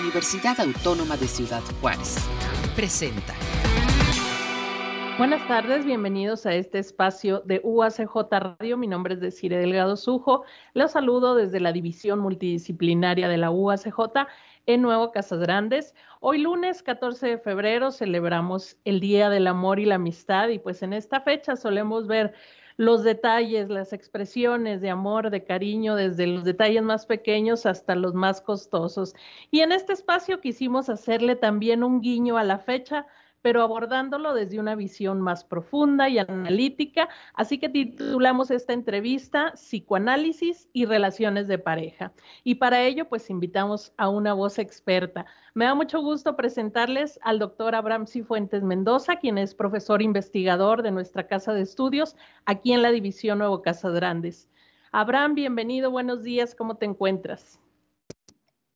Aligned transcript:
Universidad 0.00 0.58
Autónoma 0.60 1.16
de 1.16 1.28
Ciudad 1.28 1.62
Juárez. 1.80 2.16
Presenta. 2.74 3.32
Buenas 5.18 5.46
tardes, 5.46 5.84
bienvenidos 5.84 6.46
a 6.46 6.54
este 6.54 6.80
espacio 6.80 7.40
de 7.44 7.60
UACJ 7.62 8.14
Radio. 8.30 8.76
Mi 8.76 8.88
nombre 8.88 9.14
es 9.14 9.20
Desire 9.20 9.56
Delgado 9.58 9.96
Sujo. 9.96 10.44
Los 10.72 10.92
saludo 10.92 11.36
desde 11.36 11.60
la 11.60 11.72
División 11.72 12.18
Multidisciplinaria 12.18 13.28
de 13.28 13.36
la 13.36 13.52
UACJ 13.52 14.26
en 14.66 14.82
Nuevo 14.82 15.12
Casas 15.12 15.38
Grandes. 15.38 15.94
Hoy 16.18 16.38
lunes 16.38 16.82
14 16.82 17.28
de 17.28 17.38
febrero 17.38 17.92
celebramos 17.92 18.76
el 18.84 18.98
Día 18.98 19.30
del 19.30 19.46
Amor 19.46 19.78
y 19.78 19.84
la 19.84 19.94
Amistad 19.94 20.48
y 20.48 20.58
pues 20.58 20.82
en 20.82 20.92
esta 20.92 21.20
fecha 21.20 21.54
solemos 21.54 22.08
ver 22.08 22.34
los 22.76 23.04
detalles, 23.04 23.68
las 23.68 23.92
expresiones 23.92 24.80
de 24.80 24.90
amor, 24.90 25.30
de 25.30 25.44
cariño, 25.44 25.94
desde 25.94 26.26
los 26.26 26.44
detalles 26.44 26.82
más 26.82 27.06
pequeños 27.06 27.66
hasta 27.66 27.94
los 27.94 28.14
más 28.14 28.40
costosos. 28.40 29.14
Y 29.50 29.60
en 29.60 29.72
este 29.72 29.92
espacio 29.92 30.40
quisimos 30.40 30.88
hacerle 30.88 31.36
también 31.36 31.84
un 31.84 32.00
guiño 32.00 32.36
a 32.36 32.44
la 32.44 32.58
fecha 32.58 33.06
pero 33.44 33.60
abordándolo 33.60 34.32
desde 34.32 34.58
una 34.58 34.74
visión 34.74 35.20
más 35.20 35.44
profunda 35.44 36.08
y 36.08 36.18
analítica. 36.18 37.10
Así 37.34 37.58
que 37.58 37.68
titulamos 37.68 38.50
esta 38.50 38.72
entrevista 38.72 39.52
Psicoanálisis 39.52 40.70
y 40.72 40.86
Relaciones 40.86 41.46
de 41.46 41.58
Pareja. 41.58 42.14
Y 42.42 42.54
para 42.54 42.82
ello, 42.82 43.06
pues 43.06 43.28
invitamos 43.28 43.92
a 43.98 44.08
una 44.08 44.32
voz 44.32 44.58
experta. 44.58 45.26
Me 45.52 45.66
da 45.66 45.74
mucho 45.74 46.00
gusto 46.00 46.36
presentarles 46.36 47.20
al 47.22 47.38
doctor 47.38 47.74
Abraham 47.74 48.06
Cifuentes 48.06 48.62
Mendoza, 48.62 49.16
quien 49.16 49.36
es 49.36 49.54
profesor 49.54 50.00
investigador 50.00 50.80
de 50.80 50.92
nuestra 50.92 51.26
Casa 51.26 51.52
de 51.52 51.60
Estudios 51.60 52.16
aquí 52.46 52.72
en 52.72 52.80
la 52.80 52.92
División 52.92 53.36
Nuevo 53.40 53.60
Casas 53.60 53.92
Grandes. 53.92 54.48
Abraham, 54.90 55.34
bienvenido, 55.34 55.90
buenos 55.90 56.22
días, 56.22 56.54
¿cómo 56.54 56.78
te 56.78 56.86
encuentras? 56.86 57.60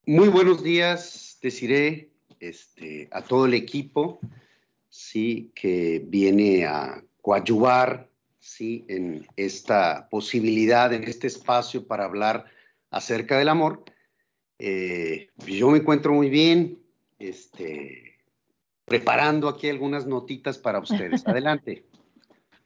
Muy 0.05 0.29
buenos 0.29 0.63
días, 0.63 1.39
deciré 1.41 2.11
este, 2.39 3.09
a 3.13 3.23
todo 3.23 3.47
el 3.47 3.55
equipo 3.55 4.21
sí, 4.99 5.53
que 5.55 6.03
viene 6.05 6.67
a 6.67 7.05
coadyuvar 7.23 8.11
sí, 8.41 8.85
en 8.89 9.25
esta 9.37 10.09
posibilidad, 10.11 10.93
en 10.93 11.05
este 11.05 11.29
espacio 11.29 11.87
para 11.87 12.05
hablar 12.05 12.47
acerca 12.91 13.39
del 13.39 13.49
amor. 13.49 13.85
Eh, 14.59 15.29
yo 15.47 15.71
me 15.71 15.79
encuentro 15.79 16.13
muy 16.13 16.29
bien, 16.29 16.81
este, 17.21 18.19
preparando 18.87 19.49
aquí 19.49 19.69
algunas 19.69 20.05
notitas 20.05 20.59
para 20.59 20.81
ustedes. 20.81 21.25
Adelante. 21.27 21.85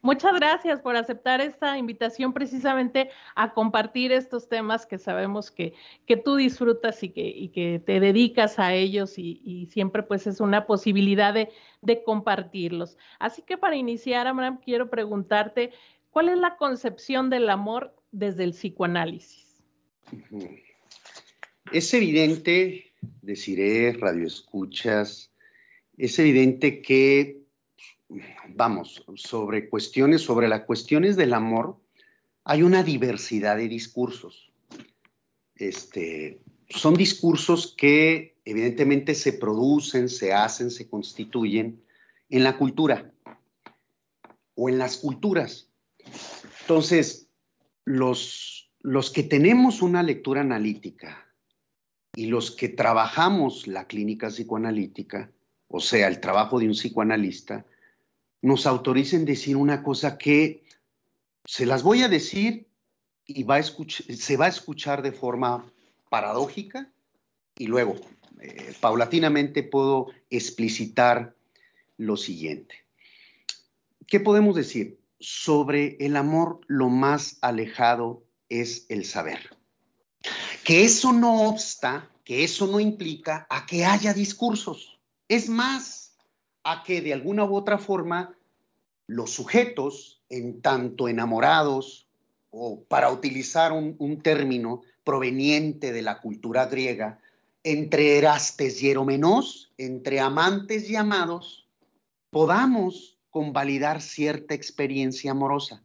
Muchas 0.03 0.35
gracias 0.35 0.81
por 0.81 0.97
aceptar 0.97 1.39
esta 1.39 1.77
invitación 1.77 2.33
precisamente 2.33 3.09
a 3.35 3.53
compartir 3.53 4.11
estos 4.11 4.49
temas 4.49 4.85
que 4.85 4.97
sabemos 4.97 5.49
que, 5.49 5.73
que 6.05 6.17
tú 6.17 6.35
disfrutas 6.35 7.01
y 7.03 7.09
que, 7.09 7.25
y 7.25 7.47
que, 7.47 7.79
te 7.79 8.01
dedicas 8.01 8.59
a 8.59 8.73
ellos 8.73 9.17
y, 9.17 9.69
siempre 9.71 10.03
pues 10.03 10.27
es 10.27 10.41
una 10.41 10.67
posibilidad 10.67 11.33
de, 11.33 11.47
de, 11.81 12.03
compartirlos. 12.03 12.97
Así 13.17 13.43
que 13.43 13.57
para 13.57 13.77
iniciar, 13.77 14.27
Abraham, 14.27 14.59
quiero 14.61 14.89
preguntarte, 14.89 15.71
¿cuál 16.09 16.27
es 16.27 16.37
la 16.37 16.57
concepción 16.57 17.29
del 17.29 17.49
amor 17.49 17.95
desde 18.11 18.43
el 18.43 18.51
psicoanálisis? 18.51 19.63
Es 21.71 21.93
evidente, 21.93 22.91
deciré, 23.21 23.93
radioescuchas, 23.93 25.31
es 25.97 26.19
evidente 26.19 26.81
que 26.81 27.43
vamos, 28.55 29.03
sobre 29.15 29.69
cuestiones, 29.69 30.21
sobre 30.21 30.47
las 30.47 30.61
cuestiones 30.61 31.15
del 31.15 31.33
amor, 31.33 31.77
hay 32.43 32.63
una 32.63 32.83
diversidad 32.83 33.57
de 33.57 33.67
discursos. 33.67 34.51
Este, 35.55 36.41
son 36.69 36.95
discursos 36.95 37.73
que 37.77 38.35
evidentemente 38.45 39.15
se 39.15 39.33
producen, 39.33 40.09
se 40.09 40.33
hacen, 40.33 40.71
se 40.71 40.87
constituyen 40.87 41.81
en 42.29 42.43
la 42.43 42.57
cultura 42.57 43.11
o 44.55 44.69
en 44.69 44.77
las 44.77 44.97
culturas. 44.97 45.69
Entonces, 46.61 47.27
los, 47.85 48.71
los 48.79 49.11
que 49.11 49.23
tenemos 49.23 49.81
una 49.81 50.03
lectura 50.03 50.41
analítica 50.41 51.27
y 52.15 52.27
los 52.27 52.51
que 52.51 52.69
trabajamos 52.69 53.67
la 53.67 53.87
clínica 53.87 54.27
psicoanalítica, 54.27 55.31
o 55.67 55.79
sea, 55.79 56.07
el 56.07 56.19
trabajo 56.19 56.59
de 56.59 56.67
un 56.67 56.73
psicoanalista, 56.73 57.65
nos 58.43 58.67
autoricen 58.67 59.23
decir 59.23 59.55
una 59.55 59.81
cosa 59.81 60.17
que 60.17 60.63
se 61.45 61.65
las 61.65 61.81
voy 61.81 62.03
a 62.03 62.09
decir 62.09 62.67
y 63.25 63.43
va 63.43 63.63
se 63.63 64.37
va 64.37 64.45
a 64.45 64.49
escuchar 64.49 65.01
de 65.01 65.13
forma 65.13 65.65
paradójica 66.09 66.91
y 67.57 67.67
luego 67.67 67.95
eh, 68.41 68.75
paulatinamente 68.81 69.63
puedo 69.63 70.07
explicitar 70.29 71.37
lo 71.95 72.17
siguiente. 72.17 72.75
¿Qué 74.07 74.19
podemos 74.19 74.55
decir? 74.55 74.99
Sobre 75.19 75.95
el 76.01 76.17
amor 76.17 76.59
lo 76.67 76.89
más 76.89 77.37
alejado 77.41 78.25
es 78.49 78.85
el 78.89 79.05
saber. 79.05 79.55
Que 80.65 80.83
eso 80.83 81.13
no 81.13 81.47
obsta, 81.47 82.11
que 82.25 82.43
eso 82.43 82.67
no 82.67 82.81
implica 82.81 83.47
a 83.49 83.65
que 83.65 83.85
haya 83.85 84.13
discursos. 84.13 84.99
Es 85.29 85.47
más, 85.47 86.02
a 86.63 86.83
que 86.83 87.01
de 87.01 87.13
alguna 87.13 87.45
u 87.45 87.55
otra 87.55 87.77
forma 87.77 88.35
los 89.07 89.31
sujetos, 89.31 90.21
en 90.29 90.61
tanto 90.61 91.07
enamorados, 91.07 92.07
o 92.49 92.83
para 92.83 93.11
utilizar 93.11 93.71
un, 93.71 94.21
término 94.21 94.83
proveniente 95.03 95.91
de 95.91 96.01
la 96.01 96.21
cultura 96.21 96.67
griega, 96.67 97.19
entre 97.63 98.17
Erastes 98.17 98.81
y 98.81 98.89
Eromenos, 98.89 99.71
entre 99.77 100.19
amantes 100.19 100.89
y 100.89 100.95
amados, 100.95 101.67
podamos 102.29 103.17
convalidar 103.29 104.01
cierta 104.01 104.53
experiencia 104.53 105.31
amorosa. 105.31 105.83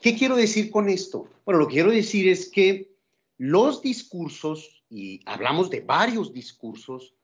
¿Qué 0.00 0.16
quiero 0.16 0.36
decir 0.36 0.70
con 0.70 0.88
esto? 0.88 1.28
Bueno, 1.44 1.60
lo 1.60 1.68
que 1.68 1.74
quiero 1.74 1.90
decir 1.90 2.28
es 2.28 2.48
que 2.48 2.94
los 3.36 3.82
discursos, 3.82 4.84
y 4.88 5.20
hablamos 5.26 5.70
de 5.70 5.80
varios 5.80 6.32
discursos, 6.32 7.14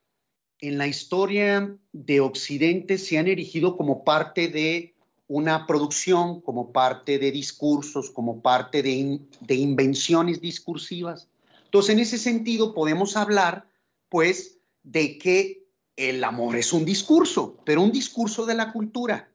en 0.61 0.79
la 0.79 0.87
historia 0.87 1.77
de 1.93 2.21
Occidente 2.21 2.99
se 2.99 3.19
han 3.19 3.29
erigido 3.29 3.77
como 3.77 4.05
parte 4.05 4.49
de 4.49 4.95
una 5.27 5.67
producción, 5.67 6.41
como 6.41 6.73
parte 6.73 7.19
de 7.19 7.31
discursos, 7.31 8.11
como 8.11 8.43
parte 8.43 8.83
de, 8.83 9.55
invenciones 9.55 10.41
discursivas. 10.41 11.29
Entonces, 11.65 11.95
en 11.95 12.01
ese 12.01 12.19
sentido, 12.19 12.75
podemos 12.75 13.17
hablar, 13.17 13.69
pues, 14.09 14.59
de 14.83 15.19
que 15.19 15.65
el 15.97 16.25
amor 16.25 16.57
es 16.57 16.73
un 16.73 16.85
discurso, 16.85 17.57
pero 17.65 17.83
un 17.83 17.93
discurso 17.93 18.45
de 18.45 18.55
la 18.55 18.73
cultura. 18.73 19.33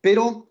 Pero, 0.00 0.50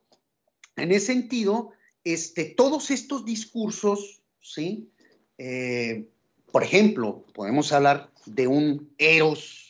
en 0.78 0.92
ese 0.92 1.08
sentido, 1.08 1.72
este, 2.06 2.46
todos 2.46 2.90
estos 2.90 3.26
discursos, 3.26 4.22
¿sí? 4.40 4.90
Eh, 5.38 6.08
por 6.52 6.64
ejemplo, 6.64 7.26
podemos 7.34 7.74
hablar 7.74 8.12
de 8.26 8.48
un 8.48 8.94
eros 8.98 9.69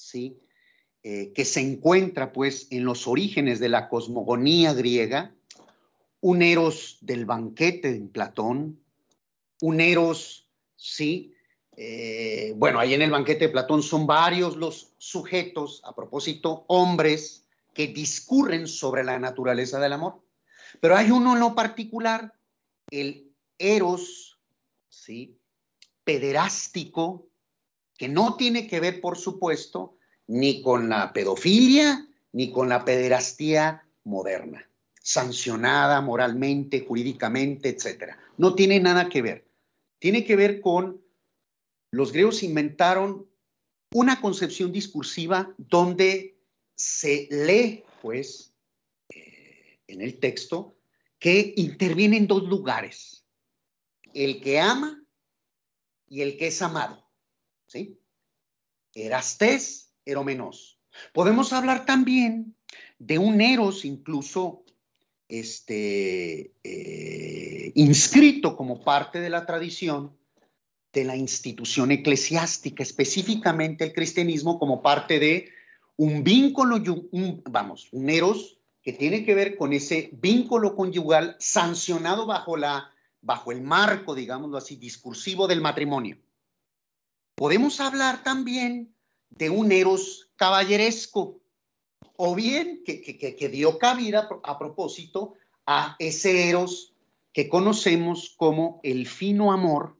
¿sí? 0.00 0.38
Eh, 1.02 1.32
que 1.34 1.44
se 1.44 1.60
encuentra 1.60 2.32
pues 2.32 2.68
en 2.70 2.84
los 2.84 3.06
orígenes 3.06 3.58
de 3.58 3.68
la 3.68 3.88
cosmogonía 3.88 4.74
griega, 4.74 5.34
un 6.20 6.42
eros 6.42 6.98
del 7.00 7.24
banquete 7.24 7.88
en 7.88 8.08
Platón, 8.08 8.80
un 9.62 9.80
eros, 9.80 10.48
¿sí? 10.76 11.34
Eh, 11.76 12.52
bueno, 12.56 12.78
ahí 12.78 12.92
en 12.92 13.00
el 13.00 13.10
banquete 13.10 13.46
de 13.46 13.52
Platón 13.52 13.82
son 13.82 14.06
varios 14.06 14.56
los 14.56 14.92
sujetos, 14.98 15.80
a 15.84 15.94
propósito, 15.94 16.64
hombres 16.68 17.46
que 17.72 17.86
discurren 17.86 18.66
sobre 18.66 19.02
la 19.02 19.18
naturaleza 19.18 19.80
del 19.80 19.94
amor. 19.94 20.20
Pero 20.80 20.96
hay 20.96 21.10
uno 21.10 21.32
en 21.32 21.40
lo 21.40 21.54
particular, 21.54 22.34
el 22.90 23.32
eros, 23.58 24.38
¿sí? 24.90 25.38
Pederástico, 26.04 27.29
que 28.00 28.08
no 28.08 28.34
tiene 28.36 28.66
que 28.66 28.80
ver, 28.80 29.02
por 29.02 29.18
supuesto, 29.18 29.98
ni 30.26 30.62
con 30.62 30.88
la 30.88 31.12
pedofilia, 31.12 32.08
ni 32.32 32.50
con 32.50 32.70
la 32.70 32.82
pederastía 32.82 33.86
moderna, 34.04 34.66
sancionada 35.02 36.00
moralmente, 36.00 36.80
jurídicamente, 36.80 37.68
etc. 37.68 38.14
No 38.38 38.54
tiene 38.54 38.80
nada 38.80 39.10
que 39.10 39.20
ver. 39.20 39.46
Tiene 39.98 40.24
que 40.24 40.34
ver 40.34 40.62
con 40.62 41.04
los 41.90 42.10
griegos 42.12 42.42
inventaron 42.42 43.28
una 43.92 44.18
concepción 44.22 44.72
discursiva 44.72 45.52
donde 45.58 46.38
se 46.74 47.28
lee, 47.30 47.84
pues, 48.00 48.54
eh, 49.10 49.78
en 49.88 50.00
el 50.00 50.18
texto, 50.18 50.74
que 51.18 51.52
interviene 51.54 52.16
en 52.16 52.26
dos 52.26 52.44
lugares, 52.44 53.26
el 54.14 54.40
que 54.40 54.58
ama 54.58 55.04
y 56.08 56.22
el 56.22 56.38
que 56.38 56.46
es 56.46 56.62
amado. 56.62 57.09
¿Sí? 57.70 58.00
Erastés, 58.94 59.92
Eromenos. 60.04 60.78
Podemos 61.12 61.52
hablar 61.52 61.86
también 61.86 62.56
de 62.98 63.18
un 63.18 63.40
Eros 63.40 63.84
incluso 63.84 64.64
este, 65.28 66.52
eh, 66.64 67.72
inscrito 67.76 68.56
como 68.56 68.82
parte 68.82 69.20
de 69.20 69.30
la 69.30 69.46
tradición 69.46 70.16
de 70.92 71.04
la 71.04 71.14
institución 71.14 71.92
eclesiástica, 71.92 72.82
específicamente 72.82 73.84
el 73.84 73.92
cristianismo 73.92 74.58
como 74.58 74.82
parte 74.82 75.20
de 75.20 75.48
un 75.96 76.24
vínculo, 76.24 76.82
vamos, 77.48 77.88
un 77.92 78.10
eros 78.10 78.58
que 78.82 78.92
tiene 78.92 79.24
que 79.24 79.36
ver 79.36 79.56
con 79.56 79.72
ese 79.72 80.10
vínculo 80.14 80.74
conyugal 80.74 81.36
sancionado 81.38 82.26
bajo, 82.26 82.56
la, 82.56 82.90
bajo 83.20 83.52
el 83.52 83.62
marco, 83.62 84.16
digámoslo 84.16 84.56
así, 84.56 84.74
discursivo 84.74 85.46
del 85.46 85.60
matrimonio. 85.60 86.18
Podemos 87.40 87.80
hablar 87.80 88.22
también 88.22 88.94
de 89.30 89.48
un 89.48 89.72
eros 89.72 90.30
caballeresco, 90.36 91.40
o 92.16 92.34
bien 92.34 92.84
que, 92.84 93.48
dio 93.50 93.78
cabida 93.78 94.28
a 94.42 94.58
propósito 94.58 95.36
a 95.64 95.96
ese 95.98 96.50
eros 96.50 96.94
que 97.32 97.48
conocemos 97.48 98.34
como 98.36 98.78
el 98.82 99.06
fino 99.06 99.52
amor 99.52 99.98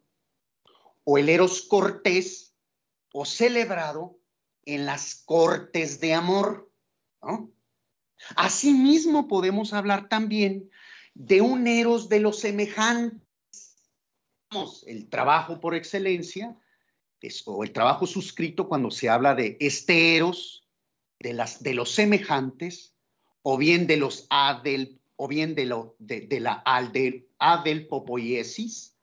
o 1.04 1.16
el 1.16 1.30
eros 1.30 1.62
cortés 1.62 2.54
o 3.14 3.24
celebrado 3.24 4.18
en 4.66 4.84
las 4.84 5.22
cortes 5.24 5.98
de 5.98 6.12
amor. 6.12 6.70
Asimismo 8.36 9.28
podemos 9.28 9.72
hablar 9.72 10.10
también 10.10 10.68
de 11.14 11.40
un 11.40 11.66
eros 11.68 12.10
de 12.10 12.20
los 12.20 12.38
semejantes. 12.38 13.22
El 14.84 15.08
trabajo 15.08 15.58
por 15.58 15.74
excelencia 15.74 16.54
o 17.46 17.64
el 17.64 17.72
trabajo 17.72 18.06
suscrito 18.06 18.68
cuando 18.68 18.90
se 18.90 19.08
habla 19.08 19.34
de 19.34 19.56
este 19.60 20.16
eros, 20.16 20.66
de, 21.18 21.34
las, 21.34 21.62
de 21.62 21.74
los 21.74 21.90
semejantes, 21.90 22.94
o 23.42 23.58
bien 23.58 23.86
de 23.86 23.96
los 23.96 24.26
adel, 24.30 25.00
o 25.16 25.28
bien 25.28 25.54
de, 25.54 25.66
lo, 25.66 25.96
de, 25.98 26.40
la 26.40 26.62
adel, 26.64 27.28
adelpopoiesis, 27.38 28.96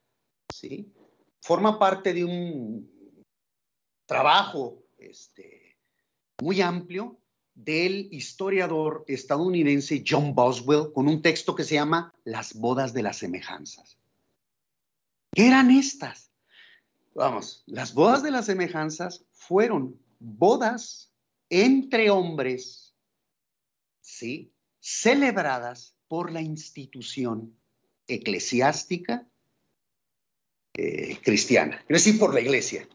¿sí? 0.54 0.92
forma 1.42 1.78
parte 1.78 2.14
de 2.14 2.26
un 2.26 3.26
trabajo 4.06 4.84
este, 4.98 5.78
muy 6.42 6.62
amplio 6.62 7.20
del 7.54 8.08
historiador 8.12 9.04
estadounidense 9.08 10.04
John 10.08 10.36
Boswell 10.36 10.92
con 10.94 11.08
un 11.08 11.22
texto 11.22 11.56
que 11.56 11.64
se 11.64 11.76
llama 11.76 12.14
Las 12.24 12.54
bodas 12.54 12.94
de 12.94 13.04
las 13.04 13.18
semejanzas. 13.18 13.98
¿Qué 15.34 15.48
eran 15.48 15.72
estas? 15.72 16.27
Vamos, 17.18 17.64
las 17.66 17.96
bodas 17.96 18.22
de 18.22 18.30
las 18.30 18.46
semejanzas 18.46 19.26
fueron 19.32 20.00
bodas 20.20 21.12
entre 21.50 22.12
hombres, 22.12 22.96
¿sí? 24.02 24.54
Celebradas 24.80 25.96
por 26.08 26.32
la 26.32 26.42
institución 26.42 27.58
eclesiástica 28.08 29.28
eh, 30.76 31.18
cristiana, 31.24 31.84
es 31.90 32.06
decir, 32.06 32.20
por 32.20 32.36
la 32.36 32.40
iglesia, 32.40 32.88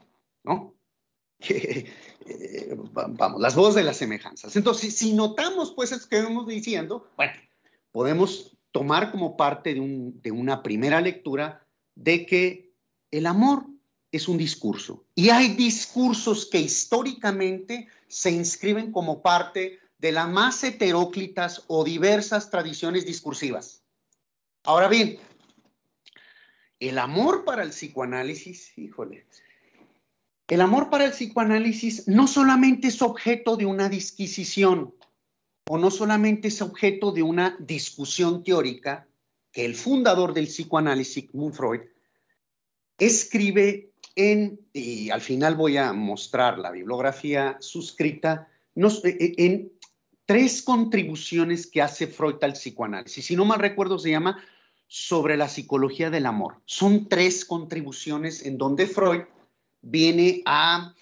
¿no? 0.44 0.75
Eh, 2.25 2.76
vamos, 2.92 3.40
las 3.40 3.56
voces 3.56 3.75
de 3.75 3.82
las 3.82 3.96
semejanzas. 3.96 4.54
Entonces, 4.54 4.96
si 4.96 5.12
notamos, 5.12 5.72
pues, 5.72 5.90
es 5.90 6.06
que 6.06 6.22
vamos 6.22 6.46
diciendo, 6.46 7.10
bueno, 7.16 7.32
podemos 7.90 8.56
tomar 8.70 9.10
como 9.10 9.36
parte 9.36 9.75
de, 9.75 9.80
de 10.22 10.30
una 10.30 10.62
primera 10.62 11.00
lectura 11.00 11.66
de 11.96 12.25
que 12.25 12.72
el 13.10 13.26
amor 13.26 13.66
es 14.12 14.29
un 14.29 14.37
discurso. 14.37 15.05
Y 15.14 15.31
hay 15.31 15.55
discursos 15.55 16.47
que 16.47 16.61
históricamente 16.61 17.88
se 18.06 18.31
inscriben 18.31 18.93
como 18.93 19.23
parte 19.23 19.81
de 19.99 20.12
las 20.12 20.29
más 20.29 20.62
heteróclitas 20.62 21.64
o 21.67 21.82
diversas 21.82 22.50
tradiciones 22.50 23.06
discursivas. 23.06 23.82
Ahora 24.64 24.88
bien, 24.88 25.19
el 26.79 26.99
amor 26.99 27.44
para 27.44 27.62
el 27.62 27.70
psicoanálisis, 27.70 28.76
híjole, 28.76 29.26
el 30.49 30.61
amor 30.61 30.91
para 30.91 31.06
el 31.06 31.12
psicoanálisis 31.12 32.06
no 32.06 32.26
solamente 32.26 32.88
es 32.88 33.00
objeto 33.00 33.56
de 33.56 33.64
una 33.64 33.88
disquisición 33.88 34.94
o 35.69 35.79
no 35.79 35.91
solamente 35.91 36.49
es 36.49 36.61
objeto 36.61 37.12
de 37.12 37.23
una 37.23 37.56
discusión 37.61 38.44
teórica 38.44 39.09
que 39.53 39.64
el 39.64 39.75
fundador 39.75 40.35
del 40.35 40.47
psicoanálisis, 40.47 41.14
Sigmund 41.14 41.55
Freud, 41.55 41.81
escribe 42.99 43.91
en, 44.17 44.61
y 44.73 45.11
al 45.11 45.20
final 45.20 45.55
voy 45.55 45.76
a 45.76 45.93
mostrar 45.93 46.59
la 46.59 46.70
bibliografía 46.70 47.56
suscrita, 47.61 48.49
en 48.75 49.73
tres 50.25 50.62
contribuciones 50.62 51.67
que 51.67 51.82
hace 51.82 52.06
Freud 52.06 52.37
al 52.43 52.55
psicoanálisis. 52.55 53.26
Si 53.26 53.37
no 53.37 53.44
mal 53.44 53.59
recuerdo, 53.59 53.99
se 53.99 54.11
llama 54.11 54.43
sobre 54.87 55.37
la 55.37 55.49
psicología 55.49 56.11
del 56.11 56.26
amor. 56.26 56.61
Son 56.64 57.09
tres 57.09 57.44
contribuciones 57.44 58.44
en 58.44 58.59
donde 58.59 58.87
Freud 58.87 59.23
viene 59.81 60.43
a 60.44 60.94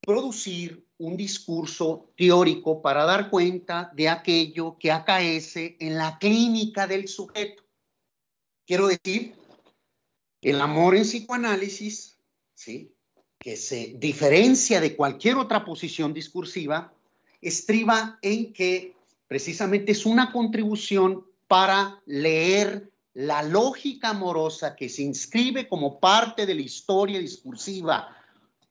producir 0.00 0.86
un 0.98 1.16
discurso 1.16 2.10
teórico 2.16 2.82
para 2.82 3.04
dar 3.04 3.30
cuenta 3.30 3.90
de 3.94 4.08
aquello 4.08 4.76
que 4.78 4.90
acaece 4.90 5.76
en 5.80 5.96
la 5.96 6.18
clínica 6.18 6.86
del 6.86 7.08
sujeto. 7.08 7.62
Quiero 8.66 8.88
decir, 8.88 9.34
el 10.42 10.60
amor 10.60 10.96
en 10.96 11.04
psicoanálisis, 11.04 12.17
¿sí? 12.58 12.92
que 13.38 13.56
se 13.56 13.94
diferencia 13.98 14.80
de 14.80 14.96
cualquier 14.96 15.36
otra 15.36 15.64
posición 15.64 16.12
discursiva, 16.12 16.92
estriba 17.40 18.18
en 18.20 18.52
que 18.52 18.96
precisamente 19.28 19.92
es 19.92 20.04
una 20.04 20.32
contribución 20.32 21.24
para 21.46 22.02
leer 22.04 22.90
la 23.14 23.44
lógica 23.44 24.08
amorosa 24.10 24.74
que 24.74 24.88
se 24.88 25.02
inscribe 25.02 25.68
como 25.68 26.00
parte 26.00 26.46
de 26.46 26.54
la 26.56 26.62
historia 26.62 27.20
discursiva 27.20 28.16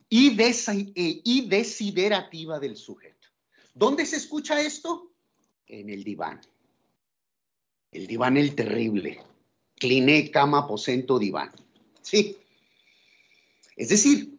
y, 0.09 0.37
eh, 0.37 1.43
desiderativa 1.47 2.59
del 2.59 2.75
sujeto. 2.75 3.29
¿Dónde 3.73 4.05
se 4.05 4.17
escucha 4.17 4.59
esto? 4.59 5.11
En 5.65 5.89
el 5.89 6.03
diván. 6.03 6.41
El 7.91 8.05
diván 8.05 8.35
el 8.35 8.53
terrible. 8.53 9.21
Cliné, 9.75 10.29
cama, 10.29 10.59
aposento, 10.59 11.17
diván. 11.17 11.51
Sí. 12.01 12.37
Es 13.77 13.89
decir, 13.89 14.37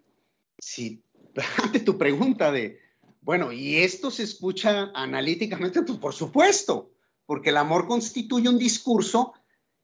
si 0.58 1.02
ante 1.62 1.80
tu 1.80 1.96
pregunta 1.96 2.52
de, 2.52 2.78
bueno, 3.22 3.52
¿y 3.52 3.76
esto 3.76 4.10
se 4.10 4.24
escucha 4.24 4.90
analíticamente? 4.94 5.82
Pues 5.82 5.98
por 5.98 6.12
supuesto, 6.12 6.90
porque 7.24 7.50
el 7.50 7.56
amor 7.56 7.86
constituye 7.86 8.48
un 8.48 8.58
discurso 8.58 9.32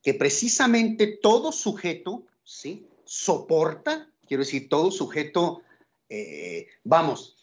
que 0.02 0.14
precisamente 0.14 1.18
todo 1.22 1.52
sujeto, 1.52 2.26
¿sí? 2.42 2.86
Soporta, 3.04 4.10
quiero 4.26 4.42
decir, 4.42 4.68
todo 4.68 4.90
sujeto, 4.90 5.62
eh, 6.08 6.66
vamos, 6.82 7.36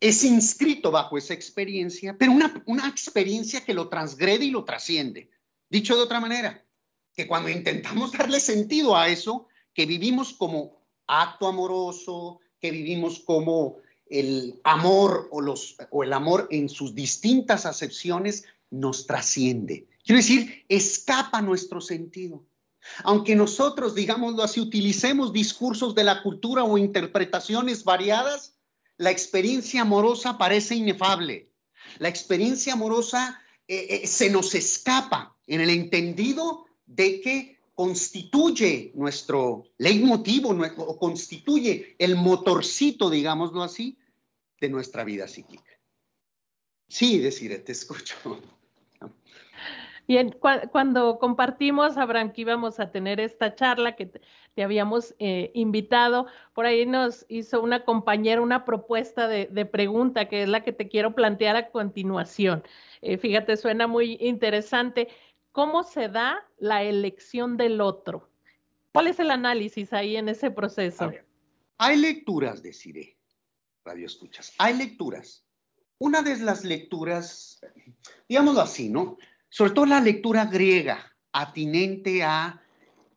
es 0.00 0.24
inscrito 0.24 0.90
bajo 0.90 1.18
esa 1.18 1.34
experiencia, 1.34 2.16
pero 2.16 2.32
una, 2.32 2.62
una 2.66 2.88
experiencia 2.88 3.64
que 3.64 3.74
lo 3.74 3.88
transgrede 3.88 4.44
y 4.44 4.50
lo 4.50 4.64
trasciende. 4.64 5.30
Dicho 5.68 5.96
de 5.96 6.02
otra 6.02 6.20
manera, 6.20 6.64
que 7.14 7.26
cuando 7.26 7.48
intentamos 7.48 8.12
darle 8.12 8.40
sentido 8.40 8.96
a 8.96 9.08
eso, 9.08 9.48
que 9.74 9.86
vivimos 9.86 10.32
como 10.32 10.77
acto 11.08 11.48
amoroso, 11.48 12.40
que 12.60 12.70
vivimos 12.70 13.20
como 13.20 13.78
el 14.08 14.60
amor 14.64 15.28
o, 15.30 16.02
el 16.02 16.12
amor 16.12 16.48
en 16.50 16.68
sus 16.68 16.94
distintas 16.94 17.66
acepciones, 17.66 18.44
nos 18.70 19.06
trasciende. 19.06 19.88
Quiero 20.04 20.18
decir, 20.18 20.64
escapa 20.68 21.42
nuestro 21.42 21.80
sentido. 21.80 22.44
Aunque 23.02 23.34
nosotros, 23.34 23.94
digámoslo 23.94 24.42
así, 24.42 24.60
utilicemos 24.60 25.32
discursos 25.32 25.94
de 25.94 26.04
la 26.04 26.22
cultura 26.22 26.64
o 26.64 26.78
interpretaciones 26.78 27.84
variadas, 27.84 28.54
la 28.96 29.10
experiencia 29.10 29.82
amorosa 29.82 30.38
parece 30.38 30.74
inefable. 30.74 31.50
La 31.98 32.08
experiencia 32.08 32.74
amorosa 32.74 33.40
eh, 33.66 34.02
eh, 34.02 34.06
se 34.06 34.30
nos 34.30 34.54
escapa 34.54 35.36
en 35.46 35.60
el 35.60 35.70
entendido 35.70 36.66
de 36.86 37.20
que 37.20 37.57
constituye 37.78 38.90
nuestro 38.96 39.62
leitmotiv 39.78 40.46
o 40.46 40.98
constituye 40.98 41.94
el 42.00 42.16
motorcito, 42.16 43.08
digámoslo 43.08 43.62
así, 43.62 43.96
de 44.60 44.68
nuestra 44.68 45.04
vida 45.04 45.28
psíquica. 45.28 45.70
Sí, 46.88 47.20
decir, 47.20 47.64
te 47.64 47.70
escucho. 47.70 48.16
Bien, 50.08 50.34
cuando 50.72 51.18
compartimos, 51.18 51.98
Abraham, 51.98 52.32
que 52.32 52.40
íbamos 52.40 52.80
a 52.80 52.90
tener 52.90 53.20
esta 53.20 53.54
charla 53.54 53.94
que 53.94 54.06
te, 54.06 54.62
habíamos 54.64 55.14
eh, 55.18 55.50
invitado, 55.52 56.26
por 56.54 56.64
ahí 56.64 56.86
nos 56.86 57.26
hizo 57.28 57.62
una 57.62 57.84
compañera 57.84 58.40
una 58.40 58.64
propuesta 58.64 59.28
de, 59.28 59.66
pregunta, 59.66 60.24
que 60.24 60.42
es 60.44 60.48
la 60.48 60.64
que 60.64 60.72
te 60.72 60.88
quiero 60.88 61.14
plantear 61.14 61.56
a 61.56 61.70
continuación. 61.70 62.64
Eh, 63.02 63.18
fíjate, 63.18 63.58
suena 63.58 63.86
muy 63.86 64.16
interesante. 64.18 65.08
¿Cómo 65.58 65.82
se 65.82 66.08
da 66.08 66.38
la 66.60 66.84
elección 66.84 67.56
del 67.56 67.80
otro? 67.80 68.30
¿Cuál 68.92 69.08
es 69.08 69.18
el 69.18 69.32
análisis 69.32 69.92
ahí 69.92 70.14
en 70.14 70.28
ese 70.28 70.52
proceso? 70.52 71.10
hay 71.78 71.96
lecturas, 71.96 72.62
deciré, 72.62 73.18
radio 73.84 74.06
escuchas, 74.06 74.52
hay 74.58 74.76
lecturas. 74.76 75.44
Una 75.98 76.22
de 76.22 76.36
las 76.36 76.64
lecturas, 76.64 77.60
digámoslo 78.28 78.60
así, 78.60 78.88
¿no? 78.88 79.18
sobre 79.48 79.72
todo 79.72 79.86
la 79.86 80.00
lectura 80.00 80.44
griega, 80.44 81.12
atinente 81.32 82.22
a 82.22 82.62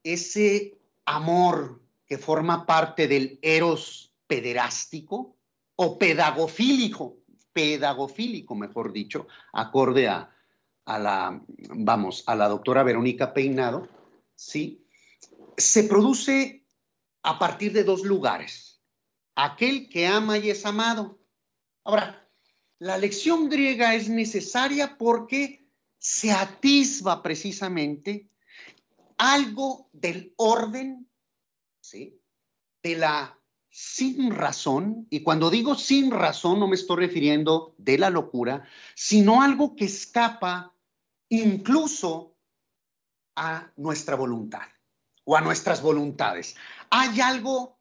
ese 0.03 0.79
amor 1.05 1.79
que 2.07 2.17
forma 2.17 2.65
parte 2.65 3.07
del 3.07 3.37
eros 3.43 4.15
pederástico 4.25 5.37
o 5.75 5.99
pedagofílico, 5.99 7.19
pedagofílico, 7.53 8.55
mejor 8.55 8.91
dicho, 8.91 9.27
acorde 9.53 10.07
a, 10.07 10.35
a 10.85 10.99
la, 10.99 11.43
vamos, 11.75 12.23
a 12.27 12.35
la 12.35 12.47
doctora 12.47 12.83
Verónica 12.83 13.33
Peinado, 13.33 13.87
¿sí? 14.35 14.87
Se 15.57 15.83
produce 15.83 16.65
a 17.23 17.37
partir 17.39 17.73
de 17.73 17.83
dos 17.83 18.03
lugares. 18.03 18.81
Aquel 19.35 19.89
que 19.89 20.07
ama 20.07 20.37
y 20.37 20.49
es 20.49 20.65
amado. 20.65 21.19
Ahora, 21.83 22.27
la 22.79 22.97
lección 22.97 23.49
griega 23.49 23.95
es 23.95 24.09
necesaria 24.09 24.97
porque 24.97 25.69
se 25.97 26.31
atisba 26.31 27.21
precisamente 27.21 28.29
algo 29.17 29.89
del 29.93 30.33
orden, 30.37 31.07
¿sí? 31.79 32.19
De 32.81 32.95
la 32.95 33.40
sin 33.71 34.31
razón, 34.31 35.07
y 35.09 35.21
cuando 35.21 35.49
digo 35.49 35.75
sin 35.75 36.11
razón 36.11 36.59
no 36.59 36.67
me 36.67 36.75
estoy 36.75 36.97
refiriendo 36.97 37.73
de 37.77 37.97
la 37.97 38.09
locura, 38.09 38.67
sino 38.95 39.41
algo 39.41 39.77
que 39.77 39.85
escapa 39.85 40.75
incluso 41.29 42.35
a 43.37 43.71
nuestra 43.77 44.17
voluntad 44.17 44.67
o 45.23 45.37
a 45.37 45.41
nuestras 45.41 45.81
voluntades. 45.81 46.57
Hay 46.89 47.21
algo, 47.21 47.79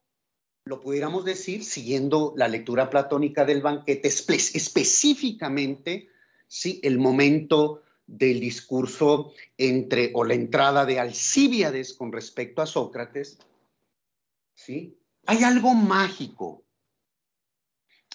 lo 0.64 0.80
pudiéramos 0.80 1.24
decir, 1.24 1.64
siguiendo 1.64 2.34
la 2.36 2.46
lectura 2.46 2.88
platónica 2.88 3.44
del 3.44 3.60
banquete, 3.60 4.06
específicamente, 4.06 6.08
¿sí? 6.46 6.78
el 6.84 7.00
momento 7.00 7.82
del 8.06 8.38
discurso 8.38 9.32
entre, 9.58 10.12
o 10.14 10.22
la 10.22 10.34
entrada 10.34 10.86
de 10.86 11.00
Alcíbiades 11.00 11.94
con 11.94 12.12
respecto 12.12 12.62
a 12.62 12.66
Sócrates, 12.66 13.38
¿sí? 14.54 14.99
Hay 15.30 15.44
algo 15.44 15.74
mágico. 15.74 16.66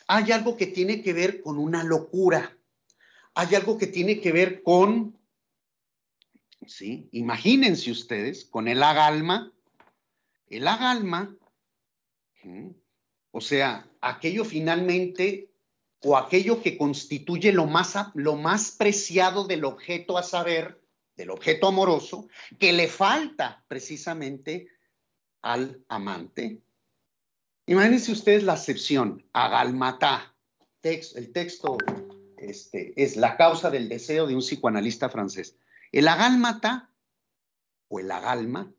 Hay 0.05 0.33
algo 0.33 0.57
que 0.57 0.67
tiene 0.67 1.01
que 1.01 1.13
ver 1.13 1.41
con 1.41 1.57
una 1.57 1.81
locura. 1.81 2.57
Hay 3.33 3.55
algo 3.55 3.77
que 3.77 3.87
tiene 3.87 4.19
que 4.19 4.33
ver 4.33 4.61
con, 4.63 5.17
sí, 6.67 7.07
imagínense 7.13 7.89
ustedes, 7.89 8.43
con 8.43 8.67
el 8.67 8.83
agalma. 8.83 9.53
El 10.47 10.67
agalma, 10.67 11.33
o 13.31 13.39
sea, 13.39 13.89
aquello 14.01 14.43
finalmente 14.43 15.49
o 16.01 16.17
aquello 16.17 16.61
que 16.61 16.77
constituye 16.77 17.53
lo 17.53 17.65
más, 17.65 17.95
lo 18.13 18.35
más 18.35 18.71
preciado 18.71 19.47
del 19.47 19.63
objeto 19.63 20.17
a 20.17 20.23
saber, 20.23 20.83
del 21.15 21.29
objeto 21.29 21.69
amoroso, 21.69 22.27
que 22.59 22.73
le 22.73 22.89
falta 22.89 23.63
precisamente 23.69 24.67
al 25.41 25.81
amante, 25.87 26.64
Imagínense 27.67 28.11
ustedes 28.11 28.43
la 28.43 28.53
acepción, 28.53 29.25
agalmatá, 29.33 30.35
el 30.83 31.31
texto 31.31 31.77
este, 32.37 32.93
es 32.95 33.17
la 33.17 33.37
causa 33.37 33.71
del 33.71 33.89
deseo 33.89 34.27
de 34.27 34.35
un 34.35 34.41
psicoanalista 34.41 35.09
francés. 35.09 35.57
El 35.91 36.07
agálmata 36.07 36.91
o 37.87 37.99
el 37.99 38.11
agalma 38.11 38.71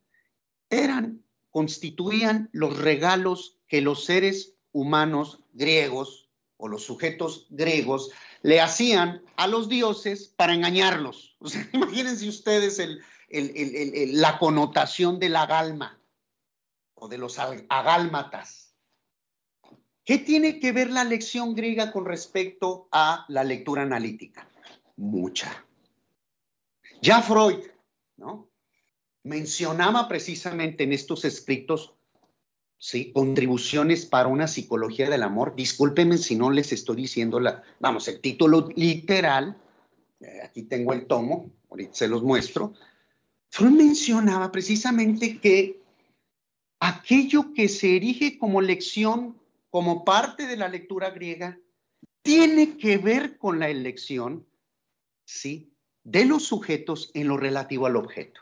eran, 0.71 1.25
constituían 1.50 2.49
los 2.52 2.78
regalos 2.78 3.59
que 3.66 3.81
los 3.81 4.05
seres 4.05 4.55
humanos 4.71 5.40
griegos 5.52 6.28
o 6.57 6.69
los 6.69 6.85
sujetos 6.85 7.47
griegos 7.50 8.11
le 8.43 8.61
hacían 8.61 9.23
a 9.37 9.49
los 9.49 9.69
dioses 9.69 10.28
para 10.28 10.55
engañarlos. 10.55 11.37
Imagínense 11.73 12.28
ustedes 12.28 12.81
la 13.31 14.38
connotación 14.38 15.19
del 15.19 15.35
agalma 15.35 15.99
o 16.95 17.09
de 17.09 17.19
los 17.19 17.38
agálmatas. 17.38 18.65
¿Qué 20.06 20.18
tiene 20.18 20.60
que 20.60 20.70
ver 20.70 20.88
la 20.90 21.02
lección 21.02 21.52
griega 21.56 21.90
con 21.90 22.04
respecto 22.04 22.88
a 22.92 23.26
la 23.28 23.42
lectura 23.42 23.82
analítica? 23.82 24.48
Mucha. 24.96 25.66
Ya 27.02 27.20
Freud, 27.20 27.58
¿no? 28.16 28.48
Mencionaba 29.25 30.06
precisamente 30.06 30.84
en 30.84 30.92
estos 30.92 31.25
escritos, 31.25 31.96
¿sí? 32.78 33.10
Contribuciones 33.12 34.06
para 34.06 34.28
una 34.28 34.46
psicología 34.46 35.10
del 35.10 35.25
amor. 35.25 35.56
Discúlpenme 35.56 36.18
si 36.18 36.36
no 36.36 36.52
les 36.52 36.72
estoy 36.72 36.94
diciendo 36.94 37.40
la, 37.40 37.64
vamos, 37.80 38.06
el 38.06 38.20
título 38.20 38.68
literal. 38.76 39.60
Eh, 40.20 40.40
aquí 40.44 40.62
tengo 40.62 40.92
el 40.92 41.08
tomo, 41.08 41.50
ahorita 41.68 41.94
se 41.94 42.06
los 42.06 42.22
muestro. 42.22 42.75
Freud 43.48 43.72
mencionaba 43.72 44.52
precisamente 44.52 45.40
que 45.40 45.80
aquello 46.78 47.52
que 47.54 47.68
se 47.68 47.96
erige 47.96 48.38
como 48.38 48.60
lección 48.60 49.44
como 49.76 50.06
parte 50.06 50.47
de 50.47 50.56
la 50.56 50.68
lectura 50.68 51.11
griega, 51.11 51.61
tiene 52.23 52.78
que 52.78 52.97
ver 52.97 53.37
con 53.37 53.59
la 53.59 53.68
elección, 53.68 54.49
¿sí? 55.26 55.71
De 56.02 56.25
los 56.25 56.47
sujetos 56.47 57.11
en 57.12 57.28
lo 57.28 57.37
relativo 57.37 57.85
al 57.85 57.97
objeto. 57.97 58.40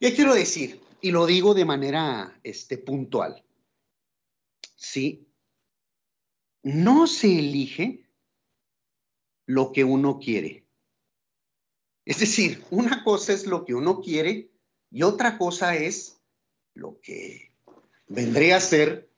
¿Qué 0.00 0.12
quiero 0.12 0.34
decir? 0.34 0.80
Y 1.00 1.12
lo 1.12 1.26
digo 1.26 1.54
de 1.54 1.64
manera 1.64 2.36
este, 2.42 2.76
puntual. 2.76 3.44
¿Sí? 4.74 5.28
No 6.64 7.06
se 7.06 7.38
elige 7.38 8.04
lo 9.46 9.70
que 9.70 9.84
uno 9.84 10.18
quiere. 10.18 10.66
Es 12.04 12.18
decir, 12.18 12.64
una 12.72 13.04
cosa 13.04 13.32
es 13.32 13.46
lo 13.46 13.64
que 13.64 13.74
uno 13.76 14.00
quiere 14.00 14.50
y 14.90 15.04
otra 15.04 15.38
cosa 15.38 15.76
es 15.76 16.20
lo 16.74 17.00
que 17.00 17.52
vendría 18.08 18.56
a 18.56 18.60
ser 18.60 19.13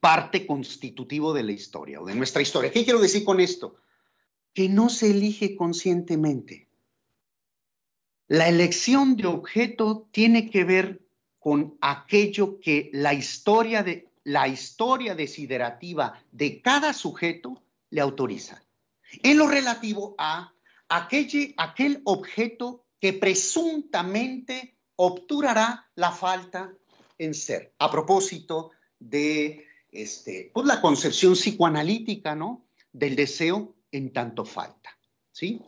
parte 0.00 0.46
constitutivo 0.46 1.32
de 1.32 1.42
la 1.42 1.52
historia 1.52 2.00
o 2.00 2.06
de 2.06 2.14
nuestra 2.14 2.42
historia. 2.42 2.72
¿Qué 2.72 2.84
quiero 2.84 3.00
decir 3.00 3.24
con 3.24 3.38
esto? 3.38 3.76
Que 4.54 4.68
no 4.68 4.88
se 4.88 5.10
elige 5.10 5.54
conscientemente. 5.54 6.68
La 8.26 8.48
elección 8.48 9.16
de 9.16 9.26
objeto 9.26 10.08
tiene 10.10 10.50
que 10.50 10.64
ver 10.64 11.02
con 11.38 11.76
aquello 11.80 12.60
que 12.60 12.90
la 12.92 13.14
historia 13.14 13.82
de 13.82 14.08
la 14.24 14.48
historia 14.48 15.14
desiderativa 15.14 16.22
de 16.30 16.60
cada 16.60 16.92
sujeto 16.92 17.62
le 17.90 18.00
autoriza. 18.00 18.62
En 19.22 19.38
lo 19.38 19.48
relativo 19.48 20.14
a 20.18 20.52
aquel, 20.88 21.54
aquel 21.56 22.02
objeto 22.04 22.84
que 23.00 23.12
presuntamente 23.14 24.76
obturará 24.96 25.90
la 25.94 26.12
falta 26.12 26.72
en 27.18 27.34
ser. 27.34 27.72
A 27.78 27.90
propósito 27.90 28.70
de 28.98 29.66
este, 29.92 30.50
pues 30.52 30.66
la 30.66 30.80
concepción 30.80 31.34
psicoanalítica, 31.34 32.34
¿no? 32.34 32.66
Del 32.92 33.16
deseo 33.16 33.74
en 33.92 34.12
tanto 34.12 34.44
falta, 34.44 34.96
¿sí? 35.32 35.60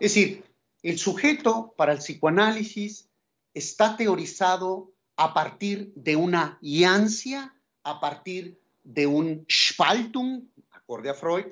Es 0.00 0.14
decir, 0.14 0.44
el 0.82 0.98
sujeto 0.98 1.74
para 1.76 1.92
el 1.92 1.98
psicoanálisis 1.98 3.08
está 3.54 3.96
teorizado 3.96 4.92
a 5.16 5.34
partir 5.34 5.92
de 5.96 6.16
una 6.16 6.58
ansia, 6.86 7.54
a 7.82 8.00
partir 8.00 8.60
de 8.84 9.06
un 9.06 9.44
Spaltung, 9.50 10.48
acorde 10.70 11.10
a 11.10 11.14
Freud, 11.14 11.46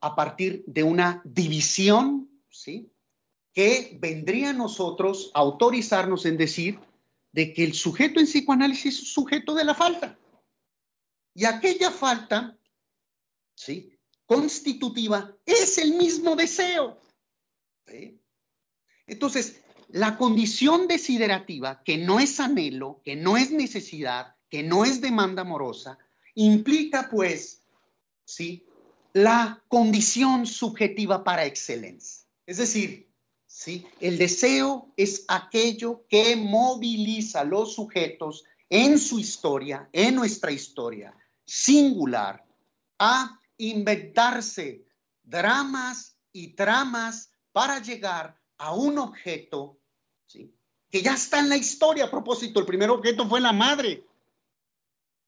a 0.00 0.14
partir 0.14 0.62
de 0.66 0.84
una 0.84 1.20
división, 1.24 2.30
¿sí? 2.50 2.90
Que 3.52 3.98
vendría 4.00 4.50
a 4.50 4.52
nosotros 4.52 5.32
autorizarnos 5.34 6.24
en 6.26 6.36
decir 6.36 6.78
de 7.32 7.52
que 7.52 7.64
el 7.64 7.74
sujeto 7.74 8.20
en 8.20 8.26
psicoanálisis 8.26 9.00
es 9.00 9.12
sujeto 9.12 9.54
de 9.54 9.64
la 9.64 9.74
falta. 9.74 10.16
Y 11.38 11.44
aquella 11.44 11.92
falta, 11.92 12.58
¿sí? 13.54 13.96
Constitutiva 14.26 15.36
es 15.46 15.78
el 15.78 15.92
mismo 15.92 16.34
deseo. 16.34 17.00
Entonces, 19.06 19.62
la 19.86 20.18
condición 20.18 20.88
desiderativa, 20.88 21.84
que 21.84 21.96
no 21.96 22.18
es 22.18 22.40
anhelo, 22.40 23.00
que 23.04 23.14
no 23.14 23.36
es 23.36 23.52
necesidad, 23.52 24.34
que 24.50 24.64
no 24.64 24.84
es 24.84 25.00
demanda 25.00 25.42
amorosa, 25.42 25.96
implica 26.34 27.08
pues, 27.08 27.62
¿sí? 28.24 28.66
La 29.12 29.62
condición 29.68 30.44
subjetiva 30.44 31.22
para 31.22 31.44
excelencia. 31.44 32.26
Es 32.46 32.56
decir, 32.56 33.12
¿sí? 33.46 33.86
El 34.00 34.18
deseo 34.18 34.92
es 34.96 35.24
aquello 35.28 36.04
que 36.08 36.34
moviliza 36.34 37.42
a 37.42 37.44
los 37.44 37.74
sujetos 37.74 38.42
en 38.68 38.98
su 38.98 39.20
historia, 39.20 39.88
en 39.92 40.16
nuestra 40.16 40.50
historia, 40.50 41.14
singular 41.48 42.44
a 42.98 43.40
inventarse 43.56 44.84
dramas 45.22 46.16
y 46.30 46.54
tramas 46.54 47.32
para 47.52 47.80
llegar 47.80 48.38
a 48.58 48.74
un 48.74 48.98
objeto 48.98 49.80
¿sí? 50.26 50.54
que 50.90 51.02
ya 51.02 51.14
está 51.14 51.38
en 51.38 51.48
la 51.48 51.56
historia. 51.56 52.04
A 52.04 52.10
propósito, 52.10 52.60
el 52.60 52.66
primer 52.66 52.90
objeto 52.90 53.26
fue 53.28 53.40
la 53.40 53.52
madre. 53.52 54.06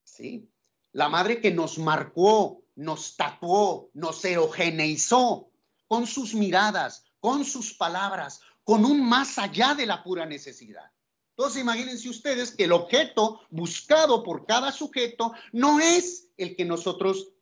¿sí? 0.05 0.49
La 0.93 1.09
madre 1.09 1.41
que 1.41 1.51
nos 1.51 1.79
marcó, 1.79 2.63
nos 2.77 3.17
tatuó, 3.17 3.91
nos 3.95 4.25
erogeneizó 4.25 5.51
con 5.89 6.07
sus 6.07 6.35
miradas, 6.35 7.05
con 7.19 7.45
sus 7.45 7.73
palabras, 7.75 8.43
con 8.63 8.85
un 8.85 9.09
más 9.09 9.39
allá 9.39 9.75
de 9.75 9.87
la 9.87 10.03
pura 10.03 10.27
necesidad. 10.27 10.93
Entonces 11.41 11.63
imagínense 11.63 12.07
ustedes 12.11 12.51
que 12.51 12.65
el 12.65 12.73
objeto 12.73 13.41
buscado 13.49 14.23
por 14.23 14.45
cada 14.45 14.71
sujeto 14.73 15.33
no 15.53 15.81
es 15.81 16.29
el 16.37 16.55
que 16.55 16.67
nosotros 16.67 17.33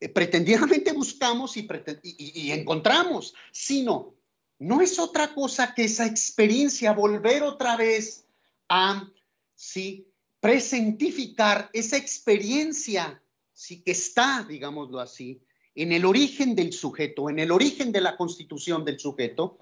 eh, 0.00 0.08
pretendidamente 0.08 0.90
buscamos 0.90 1.56
y, 1.56 2.50
encontramos, 2.50 3.32
sino 3.52 4.16
no 4.58 4.80
es 4.80 4.98
otra 4.98 5.32
cosa 5.34 5.72
que 5.72 5.84
esa 5.84 6.04
experiencia, 6.04 6.94
volver 6.94 7.44
otra 7.44 7.76
vez 7.76 8.26
a, 8.68 9.08
sí, 9.54 10.08
presentificar 10.40 11.70
esa 11.72 11.98
experiencia, 11.98 13.22
sí, 13.52 13.84
que 13.84 13.92
está, 13.92 14.44
digámoslo 14.48 14.98
así, 14.98 15.40
en 15.76 15.92
el 15.92 16.06
origen 16.06 16.56
del 16.56 16.72
sujeto, 16.72 17.30
en 17.30 17.38
el 17.38 17.52
origen 17.52 17.92
de 17.92 18.00
la 18.00 18.16
constitución 18.16 18.84
del 18.84 18.98
sujeto, 18.98 19.58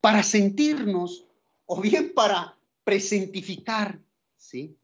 para 0.00 0.22
sentirnos 0.22 1.24
o 1.66 1.80
bien 1.80 2.14
para 2.14 2.56
presentificar, 2.84 4.00
¿sí? 4.36 4.78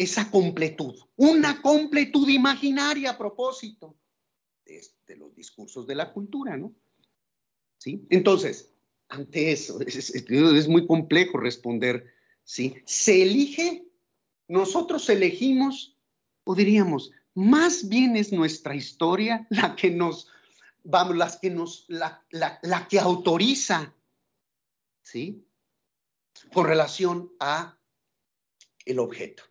esa 0.00 0.30
completud, 0.30 0.98
una 1.16 1.60
completud 1.60 2.26
imaginaria 2.28 3.10
a 3.10 3.18
propósito 3.18 3.98
de, 4.64 5.16
los 5.16 5.34
discursos 5.34 5.86
de 5.86 5.94
la 5.94 6.10
cultura, 6.12 6.56
¿no? 6.56 6.74
¿Sí? 7.76 8.06
Entonces, 8.08 8.72
ante 9.08 9.52
eso, 9.52 9.78
es, 9.80 10.68
muy 10.68 10.86
complejo 10.86 11.36
responder, 11.36 12.06
¿sí? 12.44 12.76
¿Se 12.86 13.20
elige? 13.20 13.84
Nosotros 14.48 15.08
elegimos, 15.10 15.98
o 16.44 16.54
diríamos, 16.54 17.10
más 17.34 17.86
bien 17.86 18.16
es 18.16 18.32
nuestra 18.32 18.74
historia 18.74 19.46
la 19.50 19.76
que 19.76 19.90
nos, 19.90 20.28
vamos, 20.82 21.16
las 21.16 21.36
que 21.36 21.50
nos, 21.50 21.84
la, 21.88 22.26
la 22.30 22.88
que 22.88 22.98
autoriza, 22.98 23.94
¿sí? 25.02 25.44
Con 26.52 26.66
relación 26.66 27.32
a 27.40 27.78
el 28.84 28.98
objeto. 28.98 29.42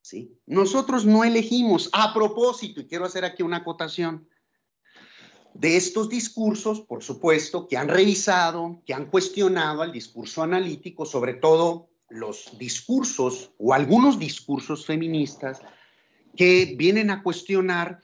¿sí? 0.00 0.38
Nosotros 0.46 1.04
no 1.04 1.24
elegimos 1.24 1.90
a 1.92 2.12
propósito, 2.14 2.80
y 2.80 2.86
quiero 2.86 3.04
hacer 3.04 3.24
aquí 3.24 3.42
una 3.42 3.58
acotación, 3.58 4.28
de 5.54 5.76
estos 5.76 6.08
discursos, 6.08 6.80
por 6.80 7.02
supuesto, 7.02 7.68
que 7.68 7.76
han 7.76 7.88
revisado, 7.88 8.82
que 8.86 8.94
han 8.94 9.10
cuestionado 9.10 9.82
al 9.82 9.92
discurso 9.92 10.42
analítico, 10.42 11.04
sobre 11.04 11.34
todo 11.34 11.90
los 12.08 12.58
discursos 12.58 13.52
o 13.58 13.74
algunos 13.74 14.18
discursos 14.18 14.86
feministas 14.86 15.60
que 16.36 16.74
vienen 16.76 17.10
a 17.10 17.22
cuestionar 17.22 18.00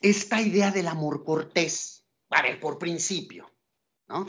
esta 0.00 0.40
idea 0.40 0.70
del 0.70 0.88
amor 0.88 1.24
cortés, 1.24 2.04
a 2.30 2.42
ver, 2.42 2.58
por 2.58 2.78
principio, 2.78 3.50
¿no? 4.08 4.26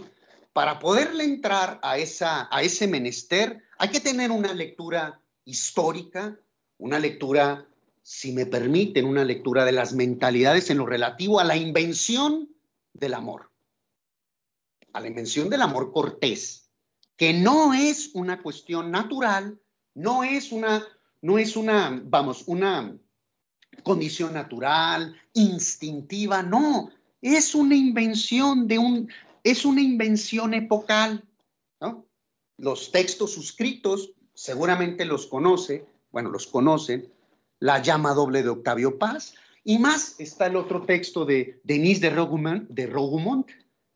Para 0.53 0.79
poderle 0.79 1.23
entrar 1.23 1.79
a, 1.81 1.93
a 1.93 2.61
ese 2.61 2.87
menester, 2.87 3.63
hay 3.77 3.89
que 3.89 3.99
tener 3.99 4.31
una 4.31 4.53
lectura 4.53 5.21
histórica, 5.45 6.37
una 6.77 6.99
lectura, 6.99 7.67
si 8.01 8.33
me 8.33 8.45
permiten, 8.45 9.05
una 9.05 9.23
lectura 9.23 9.65
de 9.65 9.71
las 9.71 9.93
mentalidades 9.93 10.69
en 10.69 10.77
lo 10.79 10.85
relativo 10.85 11.39
a 11.39 11.43
la 11.43 11.55
invención 11.55 12.49
del 12.93 13.13
amor, 13.13 13.49
a 14.93 14.99
la 14.99 15.07
invención 15.07 15.49
del 15.49 15.61
amor 15.61 15.91
cortés, 15.91 16.69
que 17.15 17.33
no 17.33 17.73
es 17.73 18.11
una 18.13 18.41
cuestión 18.41 18.91
natural, 18.91 19.59
no 19.93 20.23
es 20.23 20.51
una, 20.51 20.85
no 21.21 21.37
es 21.37 21.55
una, 21.55 22.01
vamos, 22.03 22.43
una 22.47 22.97
condición 23.83 24.33
natural, 24.33 25.15
instintiva, 25.33 26.43
no, 26.43 26.89
es 27.21 27.55
una 27.55 27.75
invención 27.75 28.67
de 28.67 28.79
un, 28.79 29.09
es 29.43 29.65
una 29.65 29.81
invención 29.81 30.53
epocal. 30.53 31.23
Los 32.57 32.91
textos 32.91 33.33
suscritos, 33.33 34.11
seguramente 34.33 35.05
los 35.05 35.25
conoce, 35.25 35.85
bueno, 36.11 36.29
los 36.29 36.47
conocen, 36.47 37.11
La 37.59 37.81
llama 37.81 38.13
doble 38.13 38.43
de 38.43 38.49
Octavio 38.49 38.99
Paz, 38.99 39.35
y 39.63 39.77
más 39.77 40.19
está 40.19 40.47
el 40.47 40.55
otro 40.55 40.85
texto 40.85 41.25
de 41.25 41.59
Denise 41.63 42.01
de 42.01 42.09
Rogoumont, 42.09 42.69
de 42.69 42.87
Rogoumont 42.87 43.49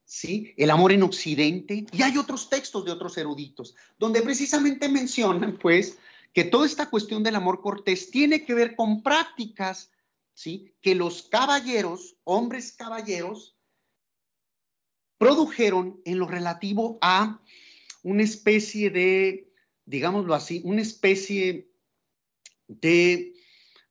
¿sí? 0.05 0.53
El 0.55 0.69
amor 0.69 0.91
en 0.91 1.03
Occidente, 1.03 1.85
y 1.91 2.01
hay 2.03 2.17
otros 2.17 2.49
textos 2.49 2.85
de 2.85 2.91
otros 2.91 3.17
eruditos, 3.17 3.75
donde 3.97 4.21
precisamente 4.21 4.87
mencionan, 4.87 5.57
pues, 5.57 5.97
que 6.31 6.43
toda 6.43 6.65
esta 6.65 6.89
cuestión 6.89 7.23
del 7.23 7.35
amor 7.35 7.61
cortés 7.61 8.11
tiene 8.11 8.45
que 8.45 8.53
ver 8.53 8.75
con 8.75 9.01
prácticas, 9.01 9.91
¿sí? 10.33 10.73
Que 10.81 10.95
los 10.95 11.23
caballeros, 11.23 12.15
hombres 12.23 12.71
caballeros, 12.71 13.54
produjeron 15.17 16.01
en 16.05 16.19
lo 16.19 16.27
relativo 16.27 16.97
a 17.01 17.41
una 18.03 18.23
especie 18.23 18.89
de, 18.89 19.49
digámoslo 19.85 20.33
así, 20.33 20.61
una 20.63 20.81
especie 20.81 21.69
de, 22.67 23.33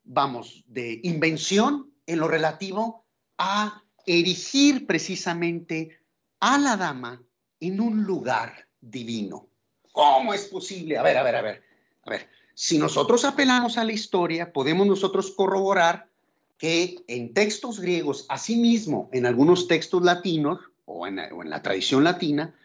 vamos, 0.03 0.63
de 0.67 0.99
invención 1.03 1.91
en 2.05 2.19
lo 2.19 2.27
relativo 2.27 3.05
a 3.37 3.83
erigir 4.05 4.85
precisamente 4.85 5.97
a 6.39 6.57
la 6.57 6.77
dama 6.77 7.23
en 7.59 7.81
un 7.81 8.03
lugar 8.03 8.67
divino. 8.79 9.49
¿Cómo 9.91 10.33
es 10.33 10.45
posible? 10.45 10.97
A 10.97 11.03
ver, 11.03 11.17
a 11.17 11.23
ver, 11.23 11.35
a 11.35 11.41
ver, 11.41 11.63
a 12.03 12.09
ver. 12.09 12.29
Si 12.53 12.77
nosotros 12.77 13.25
apelamos 13.25 13.77
a 13.77 13.83
la 13.83 13.91
historia, 13.91 14.53
podemos 14.53 14.87
nosotros 14.87 15.31
corroborar 15.31 16.09
que 16.57 17.03
en 17.07 17.33
textos 17.33 17.79
griegos, 17.79 18.25
asimismo 18.29 19.09
en 19.11 19.25
algunos 19.25 19.67
textos 19.67 20.03
latinos 20.03 20.59
o 20.85 21.07
en, 21.07 21.19
la 21.49 21.61
tradición 21.61 22.03
latina, 22.03 22.55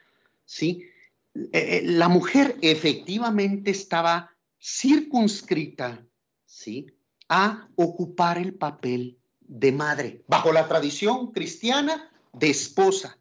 ¿sí? 0.44 0.84
Eh, 1.34 1.50
eh, 1.52 1.82
la 1.84 2.08
mujer 2.08 2.56
efectivamente 2.62 3.70
estaba 3.70 4.30
circunscrita, 4.60 6.04
¿sí? 6.44 6.86
A 7.28 7.68
ocupar 7.76 8.38
el 8.38 8.54
papel 8.54 9.18
de 9.40 9.72
madre, 9.72 10.24
bajo 10.28 10.52
la 10.52 10.68
tradición 10.68 11.32
cristiana 11.32 12.10
de 12.32 12.50
esposa. 12.50 13.18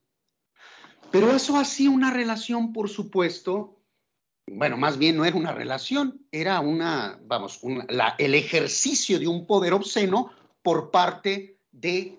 Pero 1.11 1.31
eso 1.31 1.57
hacía 1.57 1.89
una 1.89 2.11
relación, 2.11 2.71
por 2.71 2.89
supuesto, 2.89 3.79
bueno, 4.51 4.77
más 4.77 4.97
bien 4.97 5.17
no 5.17 5.25
era 5.25 5.37
una 5.37 5.51
relación, 5.51 6.25
era 6.31 6.59
una, 6.59 7.19
vamos, 7.23 7.61
el 8.17 8.35
ejercicio 8.35 9.19
de 9.19 9.27
un 9.27 9.45
poder 9.45 9.73
obsceno 9.73 10.31
por 10.61 10.91
parte 10.91 11.59
de 11.71 12.18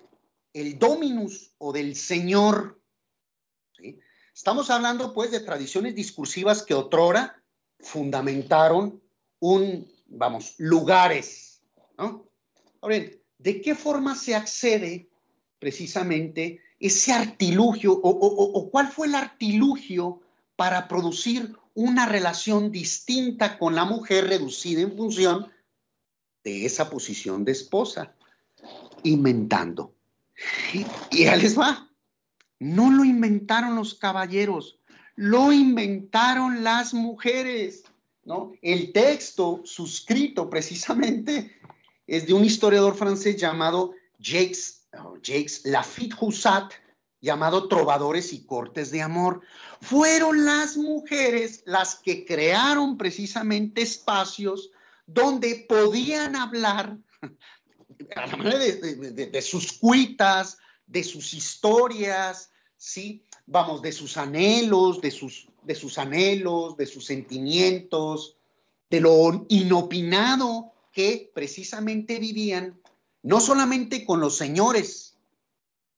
el 0.53 0.79
dominus 0.79 1.53
o 1.59 1.73
del 1.73 1.97
señor. 1.97 2.81
Estamos 4.35 4.71
hablando, 4.71 5.13
pues, 5.13 5.31
de 5.31 5.41
tradiciones 5.41 5.95
discursivas 5.95 6.63
que 6.63 6.75
otrora 6.75 7.43
fundamentaron 7.79 9.03
un, 9.39 9.91
vamos, 10.07 10.55
lugares. 10.59 11.63
Ahora 11.97 12.99
bien, 12.99 13.23
¿de 13.39 13.61
qué 13.61 13.75
forma 13.75 14.15
se 14.15 14.35
accede 14.35 15.09
precisamente 15.59 16.61
ese 16.79 17.13
artilugio 17.13 17.93
o, 17.93 18.71
cuál 18.71 18.89
fue 18.89 19.07
el 19.07 19.15
artilugio 19.15 20.21
para 20.57 20.89
producir 20.89 21.55
una 21.75 22.07
relación 22.07 22.71
distinta 22.71 23.59
con 23.59 23.75
la 23.75 23.85
mujer 23.85 24.29
reducida 24.29 24.81
en 24.81 24.97
función 24.97 25.51
de 26.43 26.65
esa 26.65 26.89
posición 26.91 27.45
de 27.45 27.53
esposa? 27.53 28.15
Inventando. 29.03 29.95
Y, 30.73 31.25
ya 31.25 31.37
les 31.37 31.59
va. 31.59 31.89
No 32.59 32.91
lo 32.91 33.05
inventaron 33.05 33.75
los 33.75 33.95
caballeros, 33.95 34.79
lo 35.17 35.53
inventaron 35.53 36.63
las 36.63 36.93
mujeres. 36.93 37.85
El 38.63 38.93
texto 38.93 39.63
suscrito 39.65 40.49
precisamente 40.49 41.59
es 42.07 42.27
de 42.27 42.35
un 42.35 42.45
historiador 42.45 42.95
francés 42.95 43.37
llamado 43.37 43.95
Jacques, 44.19 44.87
Jacques 45.23 45.63
Lafitte 45.65 46.15
Houssat, 46.15 46.73
llamado 47.21 47.69
Trovadores 47.69 48.33
y 48.33 48.45
Cortes 48.45 48.91
de 48.91 49.03
Amor. 49.03 49.41
Fueron 49.81 50.45
las 50.45 50.77
mujeres 50.77 51.63
las 51.67 51.97
que 51.97 52.25
crearon 52.25 52.97
precisamente 52.97 53.83
espacios 53.83 54.71
donde 55.07 55.67
podían 55.69 56.37
hablar 56.37 56.99
de, 57.99 59.43
sus 59.43 59.73
cuitas, 59.73 60.59
de 60.87 61.05
sus 61.05 61.35
historias, 61.35 62.51
¿sí? 62.77 63.25
Vamos, 63.47 63.83
de 63.83 63.93
sus 63.93 64.17
anhelos, 64.17 65.01
de 65.01 65.11
sus 65.11 65.51
de 65.63 65.75
sus 65.75 65.99
anhelos, 65.99 66.77
de 66.77 66.87
sus 66.87 67.07
sentimientos, 67.07 68.37
de 68.89 69.01
lo 69.01 69.47
inopinado 69.49 70.73
que 70.93 71.31
precisamente 71.35 72.19
vivían, 72.19 72.81
no 73.23 73.41
solamente 73.41 74.05
con 74.05 74.21
los 74.21 74.37
señores 74.37 75.17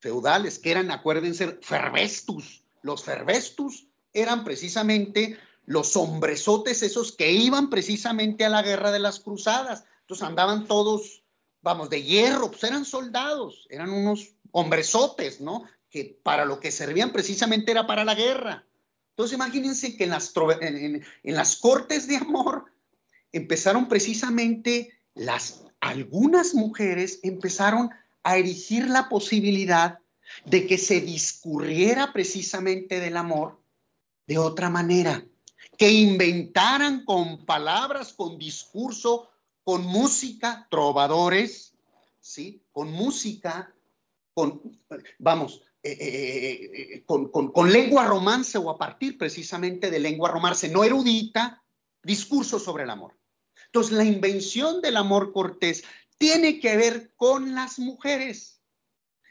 feudales, 0.01 0.59
que 0.59 0.73
eran, 0.73 0.91
acuérdense, 0.91 1.59
fervestus. 1.63 2.65
Los 2.83 3.05
fervestus 3.05 3.87
eran 4.13 4.45
precisamente 4.45 5.39
los 5.65 5.97
hombresotes 5.97 6.83
esos 6.83 7.13
que 7.13 7.31
iban 7.31 7.71
precisamente 7.71 8.45
a 8.45 8.51
la 8.51 8.63
guerra 8.63 8.91
de 8.91 8.99
las 8.99 9.21
cruzadas. 9.21 9.85
Entonces 10.01 10.27
andaban 10.27 10.67
todos, 10.67 11.22
vamos, 11.63 11.89
de 11.89 12.03
hierro, 12.03 12.51
pues 12.51 12.65
eran 12.65 12.85
soldados, 12.85 13.67
eran 13.71 13.91
unos 13.91 14.35
hombresotes, 14.51 15.41
¿no? 15.41 15.65
Que 15.89 16.19
para 16.23 16.45
lo 16.45 16.61
que 16.61 16.71
servían 16.71 17.13
precisamente 17.13 17.71
era 17.71 17.87
para 17.87 18.05
la 18.05 18.15
guerra. 18.15 18.67
Entonces 19.11 19.35
imagínense 19.35 19.97
que 19.97 20.05
en 20.05 20.11
las, 20.11 20.33
en, 20.61 21.05
las 21.23 21.57
cortes 21.57 22.09
de 22.09 22.17
amor 22.17 22.67
empezaron 23.31 23.89
precisamente 23.89 24.93
las, 25.15 25.63
algunas 25.81 26.55
mujeres 26.55 27.21
empezaron 27.23 27.91
a 28.23 28.37
erigir 28.39 28.89
la 28.89 29.09
posibilidad 29.09 29.99
de 30.47 30.67
que 30.67 30.79
se 30.79 31.01
discurriera 31.01 32.13
precisamente 32.13 33.01
del 33.01 33.17
amor 33.17 33.61
de 34.27 34.39
otra 34.39 34.71
manera, 34.71 35.25
que 35.77 35.91
inventaran 35.91 37.05
con 37.05 37.45
palabras, 37.45 38.13
con 38.13 38.39
discurso, 38.39 39.29
con 39.65 39.85
música, 39.87 40.67
trovadores, 40.71 41.75
¿sí? 42.21 42.65
Con 42.73 42.93
música, 42.93 43.75
con, 44.35 44.81
vamos, 45.19 45.63
eh, 45.83 45.97
eh, 46.01 46.95
eh, 46.95 47.05
con, 47.05 47.73
lengua 47.73 48.07
romance 48.07 48.57
o 48.57 48.71
a 48.71 48.79
partir 48.79 49.19
precisamente 49.19 49.91
de 49.91 49.99
lengua 49.99 50.31
romance 50.31 50.69
no 50.69 50.85
erudita, 50.85 51.65
discurso 52.03 52.59
sobre 52.59 52.85
el 52.85 52.91
amor. 52.91 53.19
Entonces, 53.67 53.93
la 53.93 54.05
invención 54.05 54.81
del 54.81 54.97
amor 54.97 55.33
cortés 55.33 55.83
tiene 56.19 56.61
que 56.61 56.77
ver 56.77 57.15
con 57.17 57.55
las 57.55 57.79
mujeres 57.79 58.61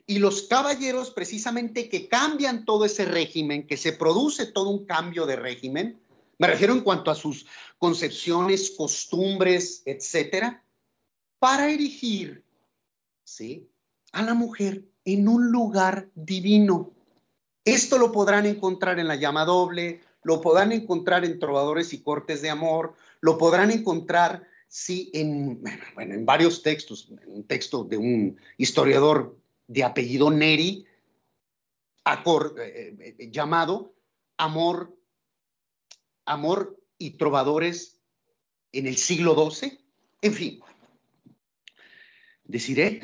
y 0.05 0.19
los 0.19 0.43
caballeros 0.43 1.11
precisamente 1.11 1.87
que 1.87 2.09
cambian 2.09 2.65
todo 2.65 2.83
ese 2.83 3.05
régimen, 3.05 3.65
que 3.65 3.77
se 3.77 3.93
produce 3.93 4.45
todo 4.45 4.69
un 4.69 4.85
cambio 4.85 5.25
de 5.25 5.37
régimen, 5.37 6.00
me 6.41 6.47
refiero 6.47 6.73
en 6.73 6.81
cuanto 6.81 7.11
a 7.11 7.15
sus 7.15 7.45
concepciones, 7.77 8.71
costumbres, 8.71 9.83
etcétera, 9.85 10.63
para 11.37 11.69
erigir, 11.69 12.43
¿sí? 13.23 13.69
A 14.11 14.23
la 14.23 14.33
mujer 14.33 14.83
en 15.05 15.27
un 15.27 15.51
lugar 15.51 16.09
divino. 16.15 16.93
Esto 17.63 17.99
lo 17.99 18.11
podrán 18.11 18.47
encontrar 18.47 18.97
en 18.97 19.07
la 19.07 19.17
llama 19.17 19.45
doble, 19.45 20.01
lo 20.23 20.41
podrán 20.41 20.71
encontrar 20.71 21.25
en 21.25 21.37
trovadores 21.37 21.93
y 21.93 22.01
cortes 22.01 22.41
de 22.41 22.49
amor, 22.49 22.95
lo 23.19 23.37
podrán 23.37 23.69
encontrar, 23.69 24.47
sí, 24.67 25.11
en, 25.13 25.61
bueno, 25.93 26.15
en 26.15 26.25
varios 26.25 26.63
textos, 26.63 27.07
un 27.27 27.43
texto 27.43 27.83
de 27.83 27.97
un 27.97 28.35
historiador 28.57 29.37
de 29.67 29.83
apellido 29.83 30.31
Neri, 30.31 30.87
eh, 32.03 33.15
eh, 33.19 33.29
llamado 33.29 33.93
Amor, 34.37 34.97
Amor 36.31 36.79
y 36.97 37.17
Trovadores 37.17 37.99
en 38.71 38.87
el 38.87 38.95
siglo 38.95 39.35
XII. 39.35 39.79
En 40.21 40.33
fin, 40.33 40.59
deciré 42.45 43.01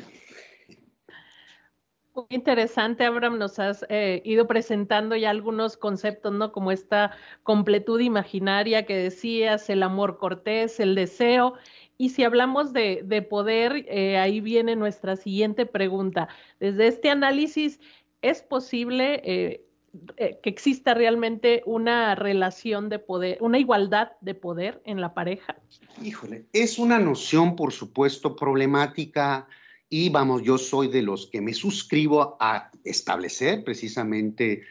muy 2.18 2.26
interesante, 2.30 3.04
Abraham. 3.04 3.38
Nos 3.38 3.60
has 3.60 3.86
eh, 3.88 4.22
ido 4.24 4.48
presentando 4.48 5.14
ya 5.14 5.30
algunos 5.30 5.76
conceptos, 5.76 6.32
¿no? 6.32 6.50
Como 6.50 6.72
esta 6.72 7.12
completud 7.44 8.00
imaginaria 8.00 8.86
que 8.86 8.96
decías, 8.96 9.70
el 9.70 9.84
amor 9.84 10.18
cortés, 10.18 10.80
el 10.80 10.96
deseo. 10.96 11.54
Y 11.96 12.08
si 12.08 12.24
hablamos 12.24 12.72
de, 12.72 13.26
poder, 13.30 13.84
eh, 13.88 14.18
ahí 14.18 14.40
viene 14.40 14.74
nuestra 14.74 15.14
siguiente 15.14 15.64
pregunta. 15.64 16.28
Desde 16.58 16.88
este 16.88 17.10
análisis, 17.10 17.78
¿es 18.20 18.42
posible 18.42 19.20
eh, 19.24 19.67
que 20.16 20.40
exista 20.44 20.94
realmente 20.94 21.62
una 21.66 22.14
relación 22.14 22.88
de 22.88 22.98
poder, 22.98 23.38
una 23.40 23.58
igualdad 23.58 24.12
de 24.20 24.34
poder 24.34 24.82
en 24.84 25.00
la 25.00 25.14
pareja? 25.14 25.56
Híjole, 26.02 26.46
es 26.52 26.78
una 26.78 26.98
noción, 26.98 27.56
por 27.56 27.72
supuesto, 27.72 28.36
problemática 28.36 29.48
y 29.90 30.10
vamos, 30.10 30.42
yo 30.42 30.58
soy 30.58 30.88
de 30.88 31.02
los 31.02 31.28
que 31.28 31.40
me 31.40 31.54
suscribo 31.54 32.36
a 32.40 32.70
establecer 32.84 33.64
precisamente 33.64 34.62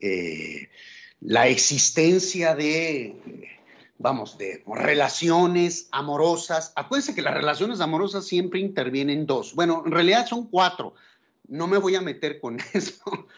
eh, 0.00 0.70
la 1.20 1.46
existencia 1.46 2.54
de, 2.54 3.14
vamos, 3.98 4.38
de 4.38 4.64
relaciones 4.66 5.88
amorosas. 5.92 6.72
Acuérdense 6.74 7.14
que 7.14 7.22
las 7.22 7.34
relaciones 7.34 7.80
amorosas 7.80 8.26
siempre 8.26 8.60
intervienen 8.60 9.26
dos. 9.26 9.54
Bueno, 9.54 9.82
en 9.84 9.92
realidad 9.92 10.26
son 10.26 10.48
cuatro. 10.48 10.94
No 11.46 11.66
me 11.66 11.78
voy 11.78 11.94
a 11.94 12.00
meter 12.00 12.40
con 12.40 12.58
eso, 12.72 13.28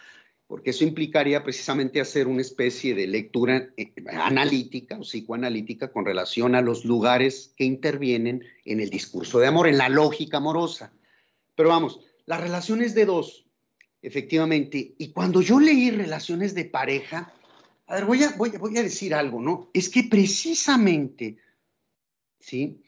porque 0.55 0.71
eso 0.71 0.85
implicaría 0.85 1.43
precisamente 1.43 2.01
hacer 2.01 2.29
una 2.29 2.41
especie 2.41 2.95
de 2.95 3.09
lectura 3.09 3.71
eh, 3.77 3.93
analítica 4.13 4.97
o 4.97 5.01
psicoanalítica 5.01 5.91
con 5.91 6.05
relación 6.05 6.55
a 6.55 6.61
los 6.61 6.85
lugares 6.85 7.53
que 7.57 7.65
intervienen 7.65 8.45
en 8.65 8.79
el 8.79 8.89
discurso 8.89 9.41
de 9.41 9.49
amor, 9.49 9.67
en 9.67 9.79
la 9.79 9.89
lógica 9.89 10.37
amorosa. 10.37 10.93
Pero 11.57 11.71
vamos, 11.71 11.99
las 12.27 12.41
relaciones 12.41 12.95
de 12.95 13.05
dos, 13.05 13.47
efectivamente. 14.01 14.95
Y 14.97 15.09
cuando 15.09 15.43
yo 15.43 15.59
leí 15.59 15.91
relaciones 15.91 16.55
de 16.55 16.67
pareja, 16.67 17.33
a 17.89 17.97
ver, 17.97 18.05
voy 18.05 18.23
a, 18.23 18.29
voy, 18.37 18.51
voy 18.51 18.79
a 18.79 18.85
decir 18.85 19.13
algo, 19.13 19.43
¿no? 19.43 19.71
Es 19.75 19.89
que 19.89 20.05
precisamente, 20.05 21.39
¿sí? 22.39 22.81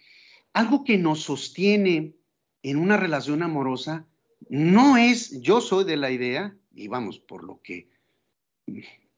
Algo 0.53 0.85
que 0.85 0.99
nos 0.99 1.25
sostiene 1.25 2.15
en 2.63 2.77
una 2.77 2.97
relación 2.97 3.43
amorosa 3.43 4.07
no 4.49 4.97
es, 4.97 5.43
yo 5.43 5.61
soy 5.61 5.83
de 5.83 5.97
la 5.97 6.13
idea, 6.13 6.57
y 6.77 6.89
vamos, 6.89 7.19
por 7.19 7.43
lo 7.43 7.61
que, 7.63 7.89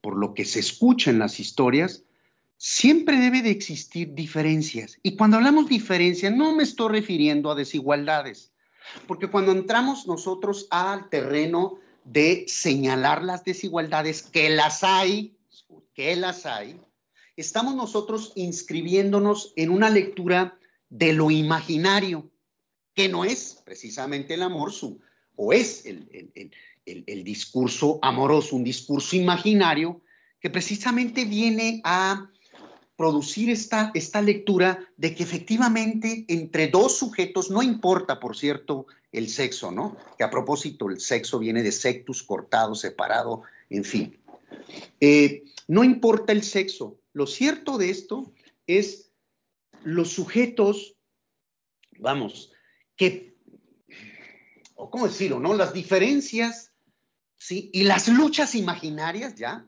por 0.00 0.16
lo 0.16 0.32
que 0.32 0.44
se 0.44 0.60
escucha 0.60 1.10
en 1.10 1.18
las 1.18 1.40
historias, 1.40 2.04
siempre 2.56 3.18
debe 3.18 3.42
de 3.42 3.50
existir 3.50 4.14
diferencias. 4.14 4.98
Y 5.02 5.16
cuando 5.16 5.36
hablamos 5.36 5.68
diferencias, 5.68 6.32
no 6.34 6.54
me 6.54 6.62
estoy 6.62 6.92
refiriendo 6.92 7.50
a 7.50 7.56
desigualdades. 7.56 8.52
Porque 9.06 9.28
cuando 9.28 9.52
entramos 9.52 10.06
nosotros 10.06 10.68
al 10.70 11.08
terreno 11.08 11.78
de 12.04 12.44
señalar 12.48 13.22
las 13.22 13.44
desigualdades, 13.44 14.22
que 14.22 14.48
las 14.50 14.82
hay, 14.84 15.36
que 15.94 16.16
las 16.16 16.46
hay, 16.46 16.80
estamos 17.36 17.74
nosotros 17.74 18.32
inscribiéndonos 18.36 19.52
en 19.56 19.70
una 19.70 19.90
lectura 19.90 20.58
de 20.88 21.12
lo 21.12 21.30
imaginario, 21.30 22.30
que 22.94 23.08
no 23.08 23.24
es 23.24 23.62
precisamente 23.64 24.34
el 24.34 24.42
amor, 24.42 24.72
su, 24.72 25.00
o 25.36 25.52
es 25.52 25.84
el 25.86 26.08
discurso 27.24 27.98
amoroso, 28.02 28.56
un 28.56 28.64
discurso 28.64 29.16
imaginario 29.16 30.00
que 30.40 30.50
precisamente 30.50 31.24
viene 31.24 31.80
a 31.84 32.30
producir 32.96 33.48
esta, 33.50 33.92
esta 33.94 34.20
lectura 34.20 34.78
de 34.96 35.14
que 35.14 35.22
efectivamente 35.22 36.24
entre 36.28 36.66
dos 36.66 36.98
sujetos, 36.98 37.50
no 37.50 37.62
importa, 37.62 38.18
por 38.18 38.36
cierto, 38.36 38.86
el 39.12 39.28
sexo, 39.28 39.70
¿no? 39.70 39.96
Que 40.16 40.24
a 40.24 40.30
propósito, 40.30 40.90
el 40.90 41.00
sexo 41.00 41.38
viene 41.38 41.62
de 41.62 41.72
sectus, 41.72 42.22
cortado, 42.22 42.74
separado, 42.74 43.42
en 43.70 43.84
fin. 43.84 44.18
Eh, 45.00 45.44
no 45.68 45.84
importa 45.84 46.32
el 46.32 46.42
sexo. 46.42 46.98
Lo 47.12 47.26
cierto 47.26 47.78
de 47.78 47.90
esto 47.90 48.32
es 48.66 49.12
los 49.84 50.10
sujetos, 50.10 50.96
vamos, 51.98 52.52
que, 52.96 53.36
o 54.74 54.90
cómo 54.90 55.06
decirlo, 55.06 55.38
¿no? 55.38 55.54
Las 55.54 55.72
diferencias, 55.72 56.67
¿sí? 57.38 57.70
Y 57.72 57.84
las 57.84 58.08
luchas 58.08 58.54
imaginarias, 58.54 59.34
¿ya? 59.36 59.66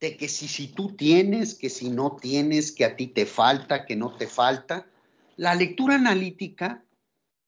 de 0.00 0.16
que 0.16 0.28
si, 0.28 0.46
si 0.48 0.68
tú 0.68 0.94
tienes, 0.94 1.54
que 1.54 1.70
si 1.70 1.90
no 1.90 2.16
tienes, 2.20 2.72
que 2.72 2.84
a 2.84 2.96
ti 2.96 3.08
te 3.08 3.26
falta, 3.26 3.84
que 3.84 3.96
no 3.96 4.14
te 4.16 4.26
falta. 4.26 4.86
La 5.36 5.54
lectura 5.54 5.96
analítica 5.96 6.84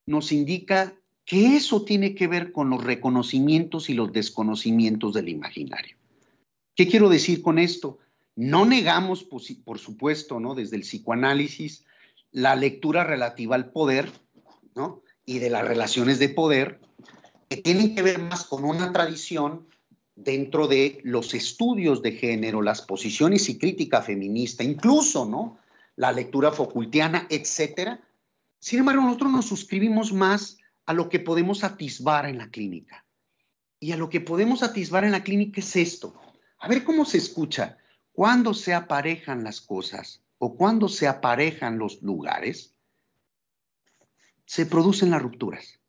nos 0.07 0.33
indica 0.33 0.95
que 1.25 1.57
eso 1.57 1.85
tiene 1.85 2.14
que 2.14 2.27
ver 2.27 2.51
con 2.51 2.71
los 2.71 2.83
reconocimientos 2.83 3.88
y 3.88 3.95
los 3.95 4.12
desconocimientos 4.12 5.14
del 5.14 5.29
imaginario. 5.29 5.97
¿Qué 6.75 6.88
quiero 6.88 7.09
decir 7.09 7.43
con 7.43 7.59
esto? 7.59 7.99
No 8.35 8.64
negamos, 8.64 9.23
por 9.23 9.79
supuesto, 9.79 10.40
¿no? 10.40 10.55
desde 10.55 10.77
el 10.77 10.83
psicoanálisis, 10.83 11.85
la 12.33 12.57
lectura 12.57 13.05
relativa 13.05 13.55
al 13.55 13.71
poder 13.71 14.11
¿no? 14.75 15.03
y 15.25 15.38
de 15.38 15.51
las 15.51 15.66
relaciones 15.66 16.19
de 16.19 16.31
poder, 16.31 16.81
que 17.51 17.57
tienen 17.57 17.97
que 17.97 18.03
ver 18.03 18.21
más 18.21 18.45
con 18.45 18.65
una 18.65 18.93
tradición 18.93 19.67
dentro 20.15 20.69
de 20.69 21.01
los 21.03 21.35
estudios 21.35 22.01
de 22.01 22.13
género, 22.13 22.63
las 22.63 22.81
posiciones 22.81 23.49
y 23.49 23.59
crítica 23.59 24.03
feminista, 24.03 24.63
incluso, 24.63 25.27
¿no? 25.27 25.59
La 25.97 26.13
lectura 26.13 26.53
Foucaultiana, 26.53 27.27
etcétera. 27.29 28.01
Sin 28.61 28.79
embargo, 28.79 29.03
nosotros 29.03 29.33
nos 29.33 29.47
suscribimos 29.47 30.13
más 30.13 30.59
a 30.87 30.93
lo 30.93 31.09
que 31.09 31.19
podemos 31.19 31.65
atisbar 31.65 32.27
en 32.27 32.39
la 32.39 32.51
clínica. 32.51 33.05
Y 33.81 33.91
a 33.91 33.97
lo 33.97 34.11
que 34.11 34.21
podemos 34.21 34.63
atisbar 34.63 35.03
en 35.03 35.11
la 35.11 35.25
clínica 35.25 35.61
es 35.61 35.75
esto. 35.75 36.15
A 36.61 36.69
ver 36.69 36.85
cómo 36.85 37.05
se 37.05 37.19
escucha. 37.19 37.79
Cuando 38.13 38.55
se 38.55 38.75
aparejan 38.75 39.43
las 39.43 39.61
cosas 39.61 40.23
o 40.39 40.55
cuando 40.55 40.89
se 40.89 41.09
aparejan 41.09 41.79
los 41.79 42.01
lugares, 42.01 42.77
se 44.45 44.67
producen 44.67 45.11
las 45.11 45.23
rupturas 45.23 45.80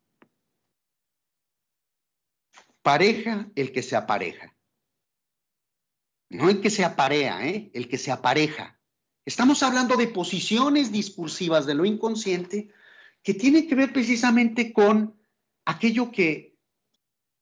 pareja 2.82 3.50
el 3.56 3.72
que 3.72 3.84
se 3.84 3.96
apareja. 3.96 4.56
No 6.30 6.50
el 6.50 6.62
que 6.62 6.70
se 6.70 6.86
aparea, 6.86 7.46
¿eh? 7.48 7.70
el 7.74 7.88
que 7.90 7.98
se 7.98 8.12
apareja. 8.12 8.80
Estamos 9.26 9.64
hablando 9.64 9.98
de 9.98 10.08
posiciones 10.08 10.92
discursivas 10.92 11.66
de 11.66 11.76
lo 11.76 11.86
inconsciente 11.86 12.70
que 13.22 13.34
tienen 13.34 13.68
que 13.68 13.76
ver 13.76 13.94
precisamente 13.94 14.74
con 14.74 15.20
aquello 15.66 16.12
que 16.12 16.58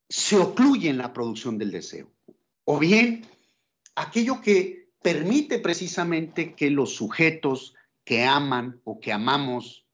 se 0.08 0.36
ocluye 0.36 0.90
en 0.90 0.98
la 0.98 1.12
producción 1.12 1.56
del 1.56 1.70
deseo. 1.70 2.12
O 2.64 2.78
bien 2.78 3.26
aquello 3.94 4.40
que 4.40 4.90
permite 5.02 5.58
precisamente 5.58 6.54
que 6.54 6.70
los 6.70 6.94
sujetos 6.94 7.74
que 8.04 8.24
aman 8.24 8.80
o 8.84 9.00
que 9.00 9.12
amamos 9.12 9.86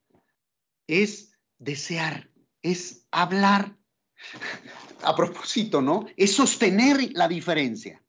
es 0.86 1.32
desear, 1.58 2.30
es 2.62 3.06
hablar. 3.10 3.76
A 5.02 5.14
propósito, 5.14 5.80
¿no? 5.82 6.06
Es 6.16 6.34
sostener 6.34 7.12
la 7.12 7.28
diferencia. 7.28 8.02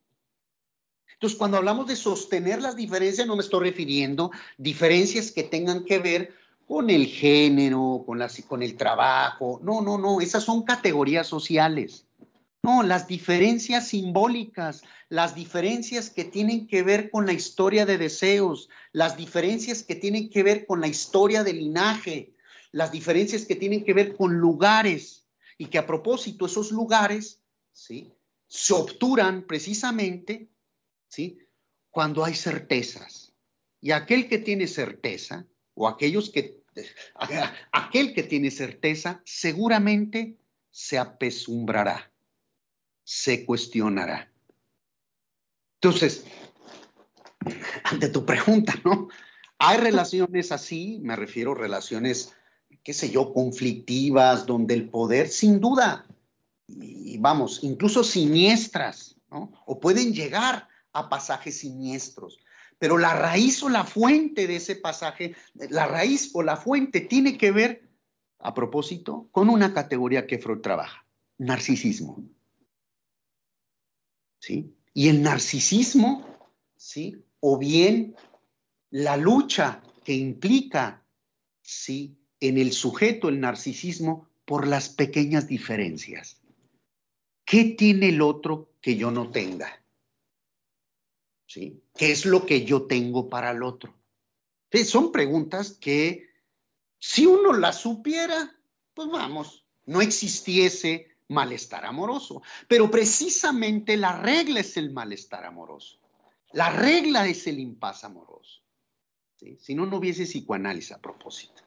Entonces, 1.13 1.37
cuando 1.37 1.57
hablamos 1.57 1.87
de 1.87 1.95
sostener 1.95 2.61
las 2.61 2.75
diferencias, 2.75 3.25
no 3.25 3.35
me 3.35 3.41
estoy 3.41 3.69
refiriendo 3.69 4.31
diferencias 4.57 5.31
que 5.31 5.43
tengan 5.43 5.83
que 5.83 5.97
ver 5.97 6.33
con 6.67 6.89
el 6.89 7.07
género, 7.07 8.03
con, 8.05 8.19
con 8.47 8.61
el 8.61 8.75
trabajo. 8.75 9.59
No, 9.63 9.81
no, 9.81 9.97
no, 9.97 10.21
esas 10.21 10.43
son 10.43 10.63
categorías 10.63 11.25
sociales. 11.25 12.05
No, 12.61 12.83
las 12.83 13.07
diferencias 13.07 13.87
simbólicas, 13.87 14.83
las 15.09 15.33
diferencias 15.33 16.09
que 16.09 16.25
tienen 16.25 16.67
que 16.67 16.83
ver 16.83 17.09
con 17.09 17.25
la 17.25 17.33
historia 17.33 17.85
de 17.85 17.97
deseos, 17.97 18.69
las 18.91 19.17
diferencias 19.17 19.83
que 19.83 19.95
tienen 19.95 20.29
que 20.29 20.43
ver 20.43 20.65
con 20.65 20.81
la 20.81 20.87
historia 20.87 21.43
del 21.43 21.57
linaje, 21.57 22.33
las 22.71 22.91
diferencias 22.91 23.45
que 23.45 23.55
tienen 23.55 23.85
que 23.85 23.93
ver 23.93 24.15
con 24.15 24.35
lugares 24.35 25.26
y 25.57 25.67
que 25.67 25.77
a 25.77 25.85
propósito 25.85 26.45
esos 26.45 26.71
lugares, 26.71 27.41
¿sí? 27.73 28.13
Se 28.47 28.73
obturan 28.73 29.43
precisamente 29.43 30.49
¿sí? 31.07 31.39
Cuando 31.89 32.23
hay 32.23 32.35
certezas. 32.35 33.33
Y 33.81 33.91
aquel 33.91 34.27
que 34.27 34.39
tiene 34.39 34.67
certeza, 34.67 35.45
o 35.73 35.87
aquellos 35.87 36.29
que, 36.29 36.63
aquel 37.71 38.13
que 38.13 38.23
tiene 38.23 38.51
certeza, 38.51 39.21
seguramente 39.25 40.37
se 40.69 40.97
apesumbrará, 40.97 42.11
se 43.03 43.45
cuestionará. 43.45 44.31
Entonces, 45.75 46.25
ante 47.83 48.09
tu 48.09 48.25
pregunta, 48.25 48.73
¿no? 48.83 49.09
Hay 49.59 49.77
relaciones 49.77 50.51
así, 50.51 50.99
me 51.01 51.15
refiero 51.15 51.53
a 51.53 51.55
relaciones, 51.55 52.35
qué 52.83 52.93
sé 52.93 53.09
yo, 53.09 53.33
conflictivas, 53.33 54.45
donde 54.45 54.73
el 54.73 54.89
poder, 54.89 55.29
sin 55.29 55.59
duda, 55.59 56.05
y 56.67 57.17
vamos, 57.17 57.63
incluso 57.63 58.03
siniestras, 58.03 59.15
¿no? 59.31 59.51
O 59.65 59.79
pueden 59.79 60.13
llegar 60.13 60.67
a 60.93 61.09
pasajes 61.09 61.59
siniestros. 61.59 62.39
Pero 62.79 62.97
la 62.97 63.15
raíz 63.15 63.63
o 63.63 63.69
la 63.69 63.83
fuente 63.83 64.47
de 64.47 64.57
ese 64.57 64.75
pasaje, 64.75 65.35
la 65.55 65.87
raíz 65.87 66.31
o 66.33 66.43
la 66.43 66.57
fuente 66.57 67.01
tiene 67.01 67.37
que 67.37 67.51
ver, 67.51 67.89
a 68.39 68.53
propósito, 68.53 69.27
con 69.31 69.49
una 69.49 69.73
categoría 69.73 70.27
que 70.27 70.37
Freud 70.37 70.61
trabaja, 70.61 71.05
narcisismo. 71.37 72.23
¿Sí? 74.39 74.73
Y 74.93 75.09
el 75.09 75.23
narcisismo, 75.23 76.25
¿sí? 76.75 77.23
O 77.39 77.57
bien 77.57 78.15
la 78.91 79.17
lucha 79.17 79.81
que 80.03 80.13
implica, 80.13 81.03
¿sí? 81.61 82.17
En 82.39 82.57
el 82.57 82.71
sujeto, 82.71 83.29
el 83.29 83.39
narcisismo, 83.39 84.27
por 84.45 84.67
las 84.67 84.89
pequeñas 84.89 85.47
diferencias. 85.47 86.41
¿Qué 87.45 87.65
tiene 87.65 88.09
el 88.09 88.21
otro 88.21 88.69
que 88.81 88.95
yo 88.95 89.11
no 89.11 89.29
tenga? 89.29 89.81
¿sí? 91.47 91.81
¿Qué 91.95 92.11
es 92.11 92.25
lo 92.25 92.45
que 92.45 92.65
yo 92.65 92.83
tengo 92.83 93.29
para 93.29 93.51
el 93.51 93.63
otro? 93.63 93.95
Son 94.85 95.11
preguntas 95.11 95.71
que 95.71 96.29
si 96.99 97.25
uno 97.25 97.53
las 97.53 97.79
supiera, 97.79 98.55
pues 98.93 99.09
vamos, 99.09 99.65
no 99.85 100.01
existiese 100.01 101.07
malestar 101.29 101.85
amoroso. 101.85 102.43
Pero 102.67 102.91
precisamente 102.91 103.97
la 103.97 104.21
regla 104.21 104.59
es 104.59 104.77
el 104.77 104.91
malestar 104.91 105.45
amoroso. 105.45 105.97
La 106.51 106.69
regla 106.69 107.27
es 107.27 107.47
el 107.47 107.59
impas 107.59 108.03
amoroso. 108.03 108.61
Si 109.59 109.73
no, 109.75 109.85
no 109.85 109.97
hubiese 109.97 110.25
psicoanálisis 110.25 110.91
a 110.91 111.01
propósito. 111.01 111.63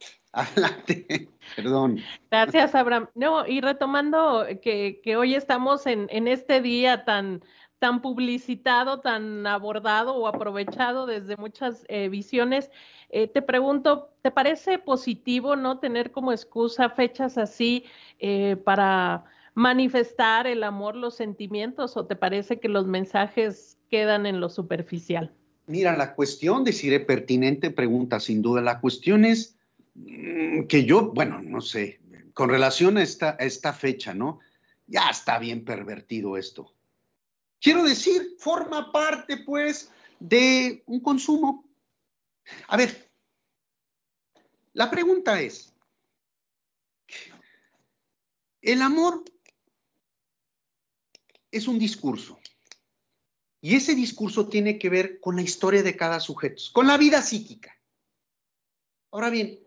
Adelante, 0.32 1.28
perdón. 1.56 2.00
Gracias, 2.30 2.74
Abraham. 2.74 3.08
No, 3.14 3.46
y 3.46 3.60
retomando 3.60 4.46
que, 4.62 5.00
hoy 5.16 5.34
estamos 5.34 5.86
en, 5.86 6.06
en, 6.10 6.28
este 6.28 6.60
día 6.60 7.04
tan, 7.04 7.42
tan 7.78 8.02
publicitado, 8.02 9.00
tan 9.00 9.46
abordado 9.46 10.14
o 10.14 10.26
aprovechado 10.26 11.06
desde 11.06 11.36
muchas 11.36 11.84
eh, 11.88 12.08
visiones. 12.08 12.70
Eh, 13.10 13.26
te 13.26 13.42
pregunto, 13.42 14.10
¿te 14.22 14.30
parece 14.30 14.78
positivo 14.78 15.56
no 15.56 15.78
tener 15.78 16.10
como 16.10 16.32
excusa 16.32 16.90
fechas 16.90 17.38
así 17.38 17.84
eh, 18.18 18.56
para 18.56 19.24
manifestar 19.54 20.46
el 20.46 20.62
amor, 20.62 20.94
los 20.94 21.16
sentimientos, 21.16 21.96
o 21.96 22.06
te 22.06 22.16
parece 22.16 22.60
que 22.60 22.68
los 22.68 22.86
mensajes 22.86 23.78
quedan 23.90 24.26
en 24.26 24.40
lo 24.40 24.50
superficial? 24.50 25.32
Mira, 25.66 25.96
la 25.96 26.14
cuestión, 26.14 26.64
deciré 26.64 27.00
pertinente 27.00 27.70
pregunta, 27.70 28.20
sin 28.20 28.42
duda. 28.42 28.60
La 28.60 28.80
cuestión 28.80 29.24
es 29.24 29.57
que 30.68 30.84
yo, 30.84 31.12
bueno, 31.12 31.40
no 31.42 31.60
sé, 31.60 32.00
con 32.34 32.48
relación 32.48 32.98
a 32.98 33.02
esta, 33.02 33.30
a 33.38 33.44
esta 33.44 33.72
fecha, 33.72 34.14
¿no? 34.14 34.40
Ya 34.86 35.10
está 35.10 35.38
bien 35.38 35.64
pervertido 35.64 36.36
esto 36.36 36.74
Quiero 37.60 37.82
decir, 37.82 38.36
forma 38.38 38.92
parte 38.92 39.38
pues 39.38 39.90
de 40.20 40.82
un 40.86 41.00
consumo. 41.00 41.68
A 42.68 42.76
ver, 42.76 43.10
la 44.72 44.90
pregunta 44.90 45.40
es, 45.40 45.72
el 48.62 48.80
amor 48.80 49.24
es 51.50 51.66
un 51.66 51.78
discurso. 51.78 52.38
Y 53.60 53.74
ese 53.74 53.96
discurso 53.96 54.48
tiene 54.48 54.78
que 54.78 54.88
ver 54.88 55.18
con 55.18 55.34
la 55.34 55.42
historia 55.42 55.82
de 55.82 55.96
cada 55.96 56.20
sujeto, 56.20 56.62
con 56.72 56.86
la 56.86 56.96
vida 56.96 57.22
psíquica. 57.22 57.76
Ahora 59.10 59.30
bien, 59.30 59.58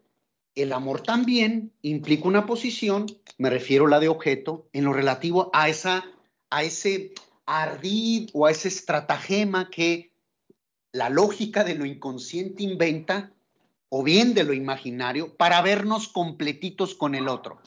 el 0.55 0.73
amor 0.73 1.01
también 1.01 1.71
implica 1.81 2.27
una 2.27 2.45
posición, 2.45 3.07
me 3.37 3.49
refiero 3.49 3.87
a 3.87 3.89
la 3.89 3.99
de 3.99 4.09
objeto, 4.09 4.67
en 4.73 4.85
lo 4.85 4.93
relativo 4.93 5.49
a, 5.53 5.69
esa, 5.69 6.05
a 6.49 6.63
ese 6.63 7.13
ardid 7.45 8.29
o 8.33 8.45
a 8.45 8.51
ese 8.51 8.67
estratagema 8.67 9.69
que 9.69 10.11
la 10.91 11.09
lógica 11.09 11.63
de 11.63 11.75
lo 11.75 11.85
inconsciente 11.85 12.63
inventa 12.63 13.31
o 13.89 14.03
bien 14.03 14.33
de 14.33 14.43
lo 14.43 14.53
imaginario 14.53 15.35
para 15.35 15.61
vernos 15.61 16.07
completitos 16.07 16.95
con 16.95 17.15
el 17.15 17.27
otro. 17.27 17.59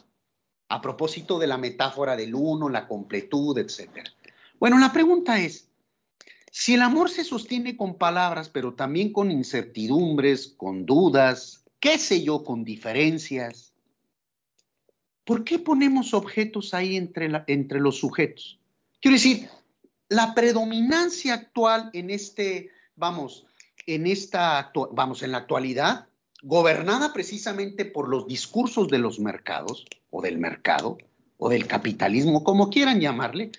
A 0.69 0.81
propósito 0.81 1.37
de 1.37 1.47
la 1.47 1.57
metáfora 1.57 2.15
del 2.15 2.33
uno, 2.33 2.69
la 2.69 2.87
completud, 2.87 3.57
etc. 3.57 4.07
Bueno, 4.59 4.79
la 4.79 4.91
pregunta 4.91 5.39
es, 5.39 5.69
si 6.51 6.75
el 6.75 6.81
amor 6.81 7.09
se 7.09 7.23
sostiene 7.23 7.75
con 7.75 7.95
palabras, 7.95 8.49
pero 8.49 8.73
también 8.73 9.11
con 9.11 9.29
incertidumbres, 9.29 10.47
con 10.47 10.85
dudas, 10.85 11.64
qué 11.85 11.99
sé 11.99 12.23
yo, 12.23 12.43
con 12.43 12.63
diferencias, 12.63 13.71
¿por 15.23 15.43
qué 15.43 15.59
ponemos 15.59 16.15
objetos 16.15 16.73
ahí 16.73 16.95
entre, 16.95 17.29
entre 17.45 17.79
los 17.79 17.99
sujetos? 17.99 18.57
Quiero 18.99 19.13
decir, 19.13 19.47
la 20.09 20.33
predominancia 20.33 21.35
actual 21.35 21.91
en 21.93 22.09
este, 22.09 22.71
vamos, 22.95 23.45
en 23.85 24.07
esta, 24.07 24.71
vamos, 24.93 25.21
en 25.21 25.31
la 25.31 25.37
actualidad, 25.37 26.07
gobernada 26.41 27.13
precisamente 27.13 27.85
por 27.85 28.09
los 28.09 28.25
discursos 28.25 28.87
de 28.87 28.97
los 28.97 29.19
mercados 29.19 29.85
o 30.09 30.23
del 30.23 30.39
mercado 30.39 30.97
o 31.37 31.49
del 31.49 31.67
capitalismo, 31.67 32.43
como 32.43 32.71
quieran 32.71 32.99
llamarle, 32.99 33.51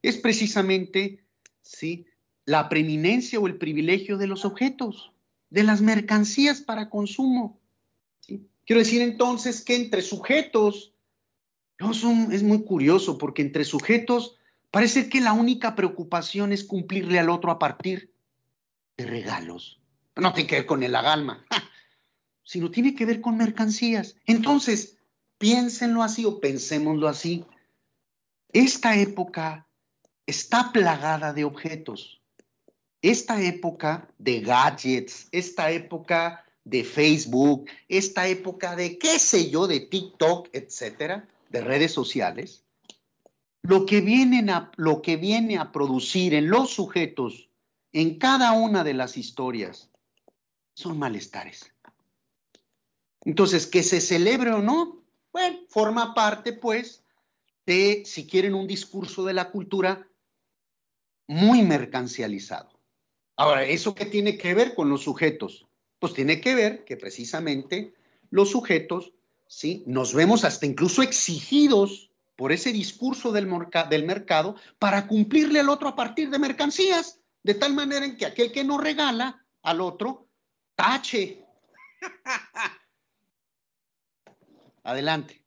es 0.00 0.16
precisamente, 0.16 1.26
sí, 1.60 2.06
la 2.46 2.70
preeminencia 2.70 3.38
o 3.38 3.46
el 3.46 3.58
privilegio 3.58 4.16
de 4.16 4.28
los 4.28 4.46
objetos, 4.46 5.12
de 5.50 5.62
las 5.62 5.82
mercancías 5.82 6.62
para 6.62 6.88
consumo. 6.88 7.60
Quiero 8.26 8.80
decir 8.80 9.02
entonces 9.02 9.62
que 9.62 9.76
entre 9.76 10.02
sujetos, 10.02 10.92
no 11.78 11.92
es 11.92 12.42
muy 12.42 12.64
curioso 12.64 13.18
porque 13.18 13.42
entre 13.42 13.64
sujetos 13.64 14.36
Parece 14.70 15.08
que 15.08 15.20
la 15.20 15.32
única 15.32 15.74
preocupación 15.74 16.52
es 16.52 16.64
cumplirle 16.64 17.18
al 17.18 17.30
otro 17.30 17.50
a 17.50 17.58
partir 17.58 18.12
de 18.96 19.06
regalos. 19.06 19.80
No 20.16 20.32
tiene 20.32 20.48
que 20.48 20.56
ver 20.56 20.66
con 20.66 20.82
el 20.82 20.94
agalma, 20.94 21.44
sino 22.44 22.70
tiene 22.70 22.94
que 22.94 23.06
ver 23.06 23.20
con 23.20 23.36
mercancías. 23.36 24.16
Entonces, 24.26 24.98
piénsenlo 25.38 26.02
así 26.02 26.24
o 26.24 26.40
pensémoslo 26.40 27.08
así. 27.08 27.44
Esta 28.52 28.96
época 28.96 29.66
está 30.26 30.72
plagada 30.72 31.32
de 31.32 31.44
objetos. 31.44 32.20
Esta 33.02 33.40
época 33.40 34.08
de 34.18 34.40
gadgets, 34.40 35.28
esta 35.32 35.70
época 35.70 36.44
de 36.66 36.82
Facebook, 36.82 37.70
esta 37.88 38.26
época 38.26 38.74
de 38.74 38.98
qué 38.98 39.20
sé 39.20 39.50
yo, 39.50 39.68
de 39.68 39.80
TikTok, 39.80 40.48
etcétera, 40.52 41.28
de 41.48 41.60
redes 41.60 41.92
sociales, 41.92 42.64
lo 43.62 43.86
que, 43.86 43.98
a, 44.50 44.72
lo 44.76 45.00
que 45.00 45.16
viene 45.16 45.58
a 45.58 45.70
producir 45.70 46.34
en 46.34 46.48
los 46.48 46.70
sujetos, 46.70 47.48
en 47.92 48.18
cada 48.18 48.52
una 48.52 48.82
de 48.82 48.94
las 48.94 49.16
historias, 49.16 49.90
son 50.74 50.98
malestares. 50.98 51.72
Entonces, 53.24 53.68
que 53.68 53.84
se 53.84 54.00
celebre 54.00 54.50
o 54.50 54.60
no, 54.60 55.04
bueno, 55.32 55.60
forma 55.68 56.14
parte, 56.14 56.52
pues, 56.52 57.04
de, 57.64 58.02
si 58.04 58.26
quieren, 58.26 58.54
un 58.54 58.66
discurso 58.66 59.24
de 59.24 59.34
la 59.34 59.52
cultura 59.52 60.08
muy 61.28 61.62
mercancializado. 61.62 62.70
Ahora, 63.36 63.64
¿eso 63.64 63.94
qué 63.94 64.06
tiene 64.06 64.36
que 64.36 64.54
ver 64.54 64.74
con 64.74 64.90
los 64.90 65.02
sujetos? 65.02 65.66
Pues 65.98 66.12
tiene 66.12 66.40
que 66.40 66.54
ver 66.54 66.84
que 66.84 66.96
precisamente 66.96 67.94
los 68.30 68.50
sujetos, 68.50 69.12
¿sí? 69.46 69.82
Nos 69.86 70.14
vemos 70.14 70.44
hasta 70.44 70.66
incluso 70.66 71.02
exigidos 71.02 72.10
por 72.36 72.52
ese 72.52 72.72
discurso 72.72 73.32
del, 73.32 73.46
mercado 73.46 74.56
para 74.78 75.06
cumplirle 75.06 75.60
al 75.60 75.70
otro 75.70 75.88
a 75.88 75.96
partir 75.96 76.28
de 76.30 76.38
mercancías, 76.38 77.20
de 77.42 77.54
tal 77.54 77.72
manera 77.72 78.04
en 78.04 78.16
que 78.16 78.26
aquel 78.26 78.52
que 78.52 78.62
no 78.62 78.76
regala 78.78 79.44
al 79.62 79.80
otro, 79.80 80.28
tache. 80.74 81.44
Adelante. 84.84 85.42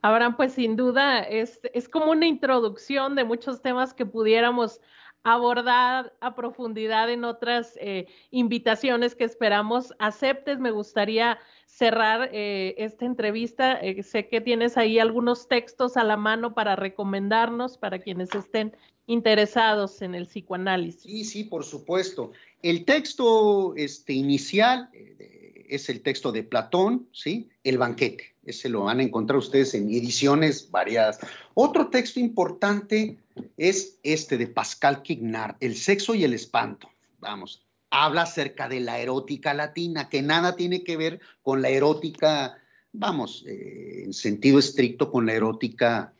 Abraham, 0.00 0.36
pues 0.36 0.52
sin 0.54 0.76
duda 0.76 1.20
es, 1.20 1.60
es 1.74 1.88
como 1.88 2.10
una 2.10 2.26
introducción 2.26 3.16
de 3.16 3.24
muchos 3.24 3.60
temas 3.60 3.92
que 3.92 4.06
pudiéramos 4.06 4.80
abordar 5.26 6.12
a 6.20 6.36
profundidad 6.36 7.10
en 7.10 7.24
otras 7.24 7.76
eh, 7.80 8.06
invitaciones 8.30 9.16
que 9.16 9.24
esperamos 9.24 9.92
aceptes. 9.98 10.60
Me 10.60 10.70
gustaría 10.70 11.40
cerrar 11.66 12.30
eh, 12.32 12.76
esta 12.78 13.06
entrevista. 13.06 13.72
Eh, 13.72 14.04
sé 14.04 14.28
que 14.28 14.40
tienes 14.40 14.76
ahí 14.76 15.00
algunos 15.00 15.48
textos 15.48 15.96
a 15.96 16.04
la 16.04 16.16
mano 16.16 16.54
para 16.54 16.76
recomendarnos 16.76 17.76
para 17.76 17.98
quienes 17.98 18.32
estén 18.36 18.76
interesados 19.08 20.00
en 20.00 20.14
el 20.14 20.26
psicoanálisis. 20.26 21.02
Sí, 21.02 21.24
sí, 21.24 21.42
por 21.42 21.64
supuesto. 21.64 22.30
El 22.62 22.84
texto 22.84 23.74
este, 23.74 24.12
inicial 24.12 24.90
es 24.92 25.88
el 25.88 26.02
texto 26.02 26.30
de 26.30 26.44
Platón, 26.44 27.08
¿sí? 27.10 27.48
El 27.64 27.78
banquete. 27.78 28.36
Ese 28.44 28.68
lo 28.68 28.84
van 28.84 29.00
a 29.00 29.02
encontrar 29.02 29.38
ustedes 29.38 29.74
en 29.74 29.90
ediciones 29.90 30.70
variadas. 30.70 31.18
Otro 31.54 31.88
texto 31.88 32.20
importante 32.20 33.18
es 33.56 33.98
este 34.02 34.38
de 34.38 34.46
Pascal 34.46 35.02
Quignard, 35.02 35.56
El 35.60 35.76
sexo 35.76 36.14
y 36.14 36.24
el 36.24 36.34
espanto. 36.34 36.88
Vamos, 37.18 37.66
habla 37.90 38.22
acerca 38.22 38.68
de 38.68 38.80
la 38.80 38.98
erótica 38.98 39.54
latina, 39.54 40.08
que 40.08 40.22
nada 40.22 40.56
tiene 40.56 40.84
que 40.84 40.96
ver 40.96 41.20
con 41.42 41.62
la 41.62 41.68
erótica, 41.68 42.58
vamos, 42.92 43.44
eh, 43.46 44.02
en 44.04 44.12
sentido 44.12 44.58
estricto 44.58 45.10
con 45.10 45.26
la 45.26 45.34
erótica 45.34 46.12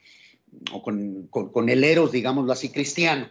o 0.73 0.83
con, 0.83 1.69
el 1.69 1.85
eros, 1.85 2.13
digámoslo 2.13 2.53
así, 2.53 2.71
cristiano. 2.71 3.29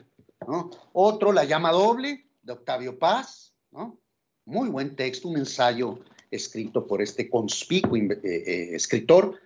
Otro, 0.93 1.31
La 1.31 1.45
llama 1.45 1.71
doble, 1.71 2.27
de 2.43 2.53
Octavio 2.53 2.99
Paz, 2.99 3.53
¿no? 3.71 3.99
Muy 4.45 4.69
buen 4.69 4.95
texto, 4.95 5.27
un 5.27 5.37
ensayo 5.37 5.99
escrito 6.29 6.85
por 6.85 7.01
este 7.01 7.29
conspicuo 7.29 7.97
eh, 7.97 8.19
eh, 8.23 8.69
escritor 8.75 9.39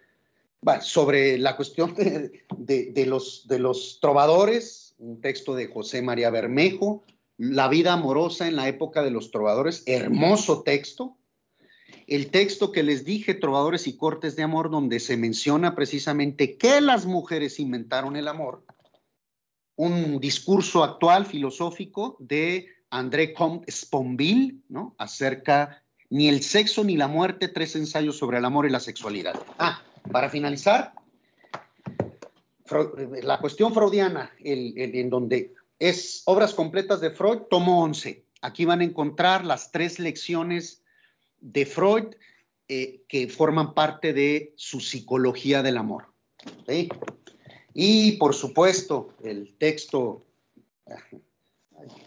sobre 0.81 1.37
la 1.37 1.55
cuestión 1.55 1.95
de, 1.95 3.05
los, 3.05 3.97
trovadores, 4.01 4.95
un 4.97 5.21
texto 5.21 5.55
de 5.55 5.67
José 5.67 6.01
María 6.01 6.29
Bermejo, 6.29 7.03
La 7.37 7.69
vida 7.69 7.93
amorosa 7.93 8.47
en 8.47 8.57
la 8.57 8.67
época 8.67 9.01
de 9.01 9.11
los 9.11 9.31
trovadores, 9.31 9.83
hermoso 9.85 10.61
texto. 10.63 11.17
El 12.05 12.31
texto 12.31 12.71
que 12.71 12.83
les 12.83 13.05
dije, 13.05 13.33
Trovadores 13.33 13.87
y 13.87 13.95
Cortes 13.95 14.35
de 14.35 14.43
Amor, 14.43 14.69
donde 14.69 14.99
se 14.99 15.15
menciona 15.15 15.75
precisamente 15.75 16.57
que 16.57 16.81
las 16.81 17.05
mujeres 17.05 17.59
inventaron 17.59 18.15
el 18.15 18.27
amor. 18.27 18.65
Un 19.75 20.19
discurso 20.19 20.83
actual 20.83 21.25
filosófico 21.25 22.17
de 22.19 22.67
André 22.89 23.33
Comte 23.33 23.71
Sponville, 23.71 24.61
¿no? 24.67 24.95
Acerca 24.97 25.83
ni 26.09 26.27
el 26.27 26.41
sexo 26.41 26.83
ni 26.83 26.97
la 26.97 27.07
muerte, 27.07 27.47
tres 27.47 27.75
ensayos 27.75 28.17
sobre 28.17 28.39
el 28.39 28.45
amor 28.45 28.65
y 28.65 28.71
la 28.71 28.79
sexualidad. 28.79 29.39
Ah, 29.59 29.81
para 30.11 30.29
finalizar, 30.29 30.93
la 33.23 33.39
cuestión 33.39 33.73
freudiana, 33.73 34.31
en 34.39 35.09
donde 35.09 35.55
es 35.79 36.23
obras 36.25 36.53
completas 36.53 37.01
de 37.01 37.11
Freud, 37.11 37.39
tomo 37.49 37.83
11. 37.83 38.23
Aquí 38.41 38.65
van 38.65 38.81
a 38.81 38.83
encontrar 38.83 39.45
las 39.45 39.71
tres 39.71 39.99
lecciones 39.99 40.83
de 41.39 41.65
Freud 41.65 42.15
eh, 42.67 43.01
que 43.07 43.27
forman 43.27 43.73
parte 43.73 44.13
de 44.13 44.53
su 44.55 44.79
psicología 44.79 45.63
del 45.63 45.77
amor. 45.77 46.05
Y 47.73 48.13
por 48.13 48.35
supuesto, 48.35 49.13
el 49.23 49.55
texto, 49.57 50.25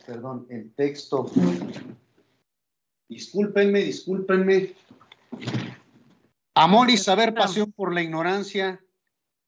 perdón, 0.07 0.47
el 0.51 0.73
texto, 0.75 1.31
discúlpenme, 3.09 3.81
discúlpenme, 3.81 4.75
Amor 6.55 6.91
y 6.91 6.97
saber, 6.97 7.35
pasión 7.35 7.73
por 7.73 7.95
la 7.95 8.03
ignorancia, 8.03 8.85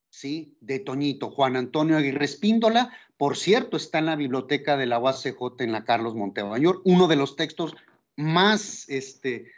sí, 0.09 0.57
de 0.61 0.79
Toñito, 0.79 1.31
Juan 1.31 1.57
Antonio 1.57 1.97
Aguirre 1.97 2.25
Espíndola. 2.25 2.91
Por 3.17 3.37
cierto, 3.37 3.77
está 3.77 3.99
en 3.99 4.07
la 4.07 4.17
biblioteca 4.17 4.77
de 4.77 4.87
la 4.87 4.99
UACJ 4.99 5.61
en 5.61 5.73
la 5.73 5.85
Carlos 5.85 6.15
Montemayor, 6.15 6.81
uno 6.85 7.07
de 7.07 7.17
los 7.17 7.37
textos 7.37 7.75
más, 8.17 8.89
este, 8.89 9.51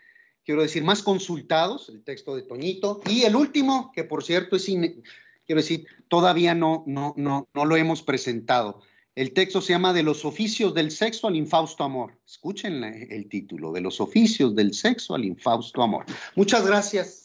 quiero 0.44 0.62
decir, 0.62 0.82
más 0.82 1.02
consultados, 1.02 1.88
el 1.88 2.02
texto 2.02 2.34
de 2.34 2.42
Toñito. 2.42 3.00
Y 3.06 3.22
el 3.22 3.36
último, 3.36 3.92
que 3.94 4.02
por 4.02 4.24
cierto 4.24 4.56
es, 4.56 4.64
quiero 4.64 5.60
decir, 5.60 5.86
todavía 6.08 6.54
no, 6.54 6.82
no, 6.86 7.14
no, 7.16 7.48
no 7.54 7.64
lo 7.64 7.76
hemos 7.76 8.02
presentado. 8.02 8.82
El 9.16 9.32
texto 9.32 9.62
se 9.62 9.72
llama 9.72 9.94
De 9.94 10.02
los 10.02 10.26
oficios 10.26 10.74
del 10.74 10.90
sexo 10.90 11.26
al 11.26 11.36
infausto 11.36 11.82
amor. 11.82 12.12
Escuchen 12.26 12.84
el 12.84 13.28
título, 13.30 13.72
De 13.72 13.80
los 13.80 13.98
oficios 13.98 14.54
del 14.54 14.74
sexo 14.74 15.14
al 15.14 15.24
infausto 15.24 15.82
amor. 15.82 16.04
Muchas 16.34 16.66
gracias. 16.66 17.22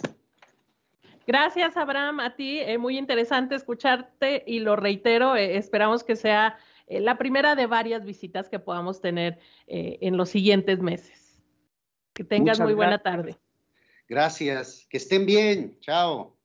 Gracias, 1.28 1.76
Abraham, 1.76 2.22
a 2.22 2.36
ti. 2.36 2.60
Es 2.60 2.80
muy 2.80 2.98
interesante 2.98 3.56
escucharte 3.56 4.44
y 4.48 4.60
lo 4.60 4.78
reitero, 4.78 5.36
eh, 5.36 5.58
esperamos 5.58 6.04
que 6.04 6.16
sea 6.16 6.58
eh, 6.88 7.02
la 7.02 7.18
primera 7.18 7.56
de 7.56 7.68
varias 7.68 8.06
visitas 8.06 8.48
que 8.48 8.60
podamos 8.60 9.02
tener 9.02 9.38
eh, 9.68 9.98
en 10.02 10.16
los 10.16 10.30
siguientes 10.30 10.80
meses. 10.80 11.42
Que 12.14 12.24
tengas 12.24 12.60
muy 12.62 12.74
buena 12.74 13.00
tarde. 13.00 13.38
Gracias, 14.08 14.88
que 14.90 14.98
estén 14.98 15.26
bien. 15.26 15.78
Chao. 15.82 16.41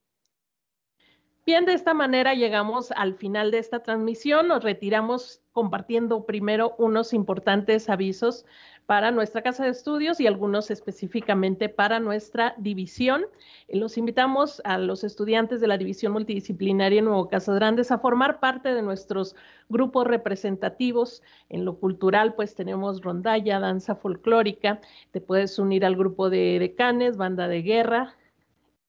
Bien, 1.46 1.64
de 1.64 1.74
esta 1.74 1.94
manera 1.94 2.34
llegamos 2.34 2.90
al 2.90 3.14
final 3.14 3.52
de 3.52 3.58
esta 3.58 3.78
transmisión. 3.78 4.48
Nos 4.48 4.64
retiramos 4.64 5.42
compartiendo 5.52 6.26
primero 6.26 6.74
unos 6.76 7.12
importantes 7.12 7.88
avisos 7.88 8.44
para 8.86 9.12
nuestra 9.12 9.42
casa 9.42 9.62
de 9.62 9.70
estudios 9.70 10.18
y 10.18 10.26
algunos 10.26 10.72
específicamente 10.72 11.68
para 11.68 12.00
nuestra 12.00 12.56
división. 12.58 13.26
Los 13.68 13.96
invitamos 13.96 14.60
a 14.64 14.76
los 14.76 15.04
estudiantes 15.04 15.60
de 15.60 15.68
la 15.68 15.78
división 15.78 16.12
multidisciplinaria 16.14 17.00
Nuevo 17.00 17.28
Casas 17.28 17.54
Grandes 17.54 17.92
a 17.92 18.00
formar 18.00 18.40
parte 18.40 18.74
de 18.74 18.82
nuestros 18.82 19.36
grupos 19.68 20.04
representativos. 20.08 21.22
En 21.48 21.64
lo 21.64 21.78
cultural, 21.78 22.34
pues 22.34 22.56
tenemos 22.56 23.02
rondalla, 23.02 23.60
danza 23.60 23.94
folclórica. 23.94 24.80
Te 25.12 25.20
puedes 25.20 25.60
unir 25.60 25.84
al 25.84 25.94
grupo 25.94 26.28
de 26.28 26.58
decanes, 26.58 27.16
banda 27.16 27.46
de 27.46 27.62
guerra 27.62 28.16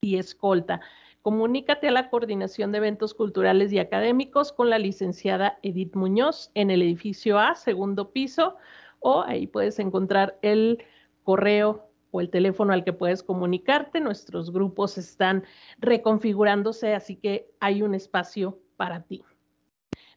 y 0.01 0.17
escolta. 0.17 0.81
Comunícate 1.27 1.89
a 1.89 1.91
la 1.91 2.09
Coordinación 2.09 2.71
de 2.71 2.77
Eventos 2.77 3.13
Culturales 3.13 3.73
y 3.73 3.79
Académicos 3.79 4.53
con 4.53 4.69
la 4.69 4.79
licenciada 4.79 5.59
Edith 5.61 5.93
Muñoz 5.93 6.51
en 6.53 6.71
el 6.71 6.81
edificio 6.81 7.37
A, 7.37 7.55
segundo 7.55 8.13
piso, 8.13 8.55
o 8.99 9.23
ahí 9.23 9.45
puedes 9.45 9.77
encontrar 9.79 10.39
el 10.41 10.81
correo 11.23 11.89
o 12.11 12.21
el 12.21 12.29
teléfono 12.29 12.71
al 12.71 12.85
que 12.85 12.93
puedes 12.93 13.23
comunicarte. 13.23 13.99
Nuestros 13.99 14.53
grupos 14.53 14.97
están 14.97 15.43
reconfigurándose, 15.79 16.93
así 16.93 17.17
que 17.17 17.51
hay 17.59 17.81
un 17.81 17.93
espacio 17.93 18.59
para 18.77 19.03
ti. 19.03 19.25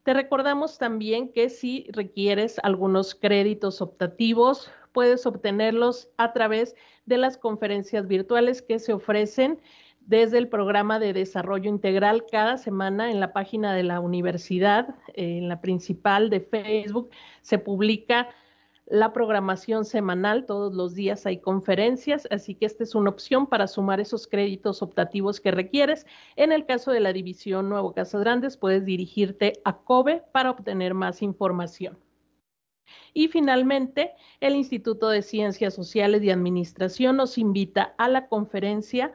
Te 0.04 0.14
recordamos 0.14 0.78
también 0.78 1.32
que 1.32 1.48
si 1.48 1.88
requieres 1.90 2.60
algunos 2.62 3.16
créditos 3.16 3.82
optativos, 3.82 4.70
puedes 4.92 5.26
obtenerlos 5.26 6.08
a 6.18 6.32
través 6.32 6.76
de 7.04 7.18
las 7.18 7.36
conferencias 7.36 8.06
virtuales 8.06 8.62
que 8.62 8.78
se 8.78 8.92
ofrecen 8.92 9.58
desde 10.00 10.38
el 10.38 10.48
programa 10.48 10.98
de 10.98 11.12
desarrollo 11.12 11.68
integral 11.68 12.24
cada 12.30 12.56
semana 12.56 13.10
en 13.10 13.20
la 13.20 13.32
página 13.32 13.74
de 13.74 13.84
la 13.84 14.00
universidad, 14.00 14.94
en 15.14 15.48
la 15.48 15.60
principal 15.60 16.30
de 16.30 16.40
Facebook, 16.40 17.10
se 17.42 17.58
publica 17.58 18.28
la 18.90 19.12
programación 19.12 19.84
semanal, 19.84 20.46
todos 20.46 20.74
los 20.74 20.94
días 20.94 21.24
hay 21.24 21.38
conferencias, 21.38 22.26
así 22.32 22.56
que 22.56 22.66
esta 22.66 22.82
es 22.82 22.96
una 22.96 23.10
opción 23.10 23.46
para 23.46 23.68
sumar 23.68 24.00
esos 24.00 24.26
créditos 24.26 24.82
optativos 24.82 25.40
que 25.40 25.52
requieres. 25.52 26.06
En 26.34 26.50
el 26.50 26.66
caso 26.66 26.90
de 26.90 26.98
la 26.98 27.12
división 27.12 27.68
Nuevo 27.68 27.94
Casas 27.94 28.20
Grandes, 28.22 28.56
puedes 28.56 28.84
dirigirte 28.84 29.60
a 29.64 29.76
COBE 29.76 30.24
para 30.32 30.50
obtener 30.50 30.94
más 30.94 31.22
información. 31.22 31.98
Y 33.14 33.28
finalmente, 33.28 34.12
el 34.40 34.56
Instituto 34.56 35.08
de 35.08 35.22
Ciencias 35.22 35.72
Sociales 35.72 36.24
y 36.24 36.30
Administración 36.30 37.16
nos 37.16 37.38
invita 37.38 37.94
a 37.96 38.08
la 38.08 38.26
conferencia 38.26 39.12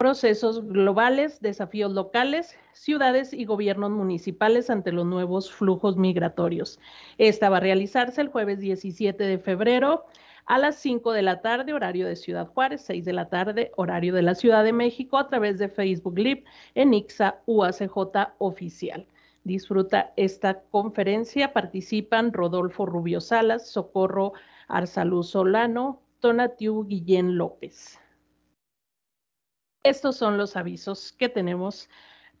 procesos 0.00 0.66
globales, 0.66 1.42
desafíos 1.42 1.92
locales, 1.92 2.56
ciudades 2.72 3.34
y 3.34 3.44
gobiernos 3.44 3.90
municipales 3.90 4.70
ante 4.70 4.92
los 4.92 5.04
nuevos 5.04 5.52
flujos 5.52 5.98
migratorios. 5.98 6.80
Esta 7.18 7.50
va 7.50 7.58
a 7.58 7.60
realizarse 7.60 8.22
el 8.22 8.28
jueves 8.28 8.60
17 8.60 9.22
de 9.22 9.38
febrero 9.38 10.06
a 10.46 10.56
las 10.56 10.76
5 10.76 11.12
de 11.12 11.20
la 11.20 11.42
tarde, 11.42 11.74
horario 11.74 12.08
de 12.08 12.16
Ciudad 12.16 12.46
Juárez, 12.46 12.80
6 12.86 13.04
de 13.04 13.12
la 13.12 13.28
tarde, 13.28 13.72
horario 13.76 14.14
de 14.14 14.22
la 14.22 14.34
Ciudad 14.34 14.64
de 14.64 14.72
México, 14.72 15.18
a 15.18 15.28
través 15.28 15.58
de 15.58 15.68
Facebook 15.68 16.18
Live 16.18 16.44
en 16.74 16.94
IXA 16.94 17.42
UACJ 17.44 18.32
Oficial. 18.38 19.06
Disfruta 19.44 20.14
esta 20.16 20.62
conferencia, 20.70 21.52
participan 21.52 22.32
Rodolfo 22.32 22.86
Rubio 22.86 23.20
Salas, 23.20 23.68
Socorro 23.68 24.32
Arsalú 24.66 25.22
Solano, 25.24 26.00
Tonatiu 26.20 26.86
Guillén 26.86 27.36
López. 27.36 28.00
Estos 29.82 30.16
son 30.16 30.36
los 30.36 30.56
avisos 30.56 31.12
que 31.12 31.30
tenemos 31.30 31.88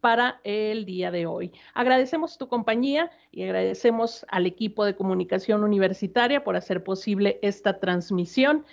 para 0.00 0.40
el 0.44 0.84
día 0.84 1.10
de 1.10 1.26
hoy. 1.26 1.52
Agradecemos 1.74 2.36
tu 2.36 2.48
compañía 2.48 3.10
y 3.32 3.44
agradecemos 3.44 4.26
al 4.28 4.46
equipo 4.46 4.84
de 4.84 4.94
comunicación 4.94 5.64
universitaria 5.64 6.44
por 6.44 6.56
hacer 6.56 6.84
posible 6.84 7.38
esta 7.42 7.80
transmisión. 7.80 8.66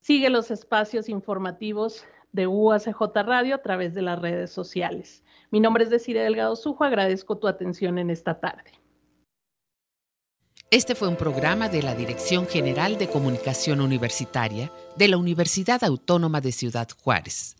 Sigue 0.00 0.28
los 0.28 0.50
espacios 0.50 1.08
informativos 1.08 2.04
de 2.32 2.46
UACJ 2.46 3.00
Radio 3.24 3.54
a 3.54 3.62
través 3.62 3.94
de 3.94 4.02
las 4.02 4.20
redes 4.20 4.50
sociales. 4.50 5.24
Mi 5.50 5.60
nombre 5.60 5.84
es 5.84 5.90
Desiree 5.90 6.22
Delgado 6.22 6.54
Sujo, 6.54 6.84
agradezco 6.84 7.38
tu 7.38 7.48
atención 7.48 7.98
en 7.98 8.10
esta 8.10 8.40
tarde. 8.40 8.72
Este 10.70 10.94
fue 10.94 11.08
un 11.08 11.16
programa 11.16 11.68
de 11.68 11.82
la 11.82 11.94
Dirección 11.94 12.46
General 12.46 12.98
de 12.98 13.08
Comunicación 13.08 13.80
Universitaria 13.80 14.70
de 14.96 15.08
la 15.08 15.16
Universidad 15.16 15.82
Autónoma 15.84 16.40
de 16.40 16.52
Ciudad 16.52 16.88
Juárez. 17.02 17.56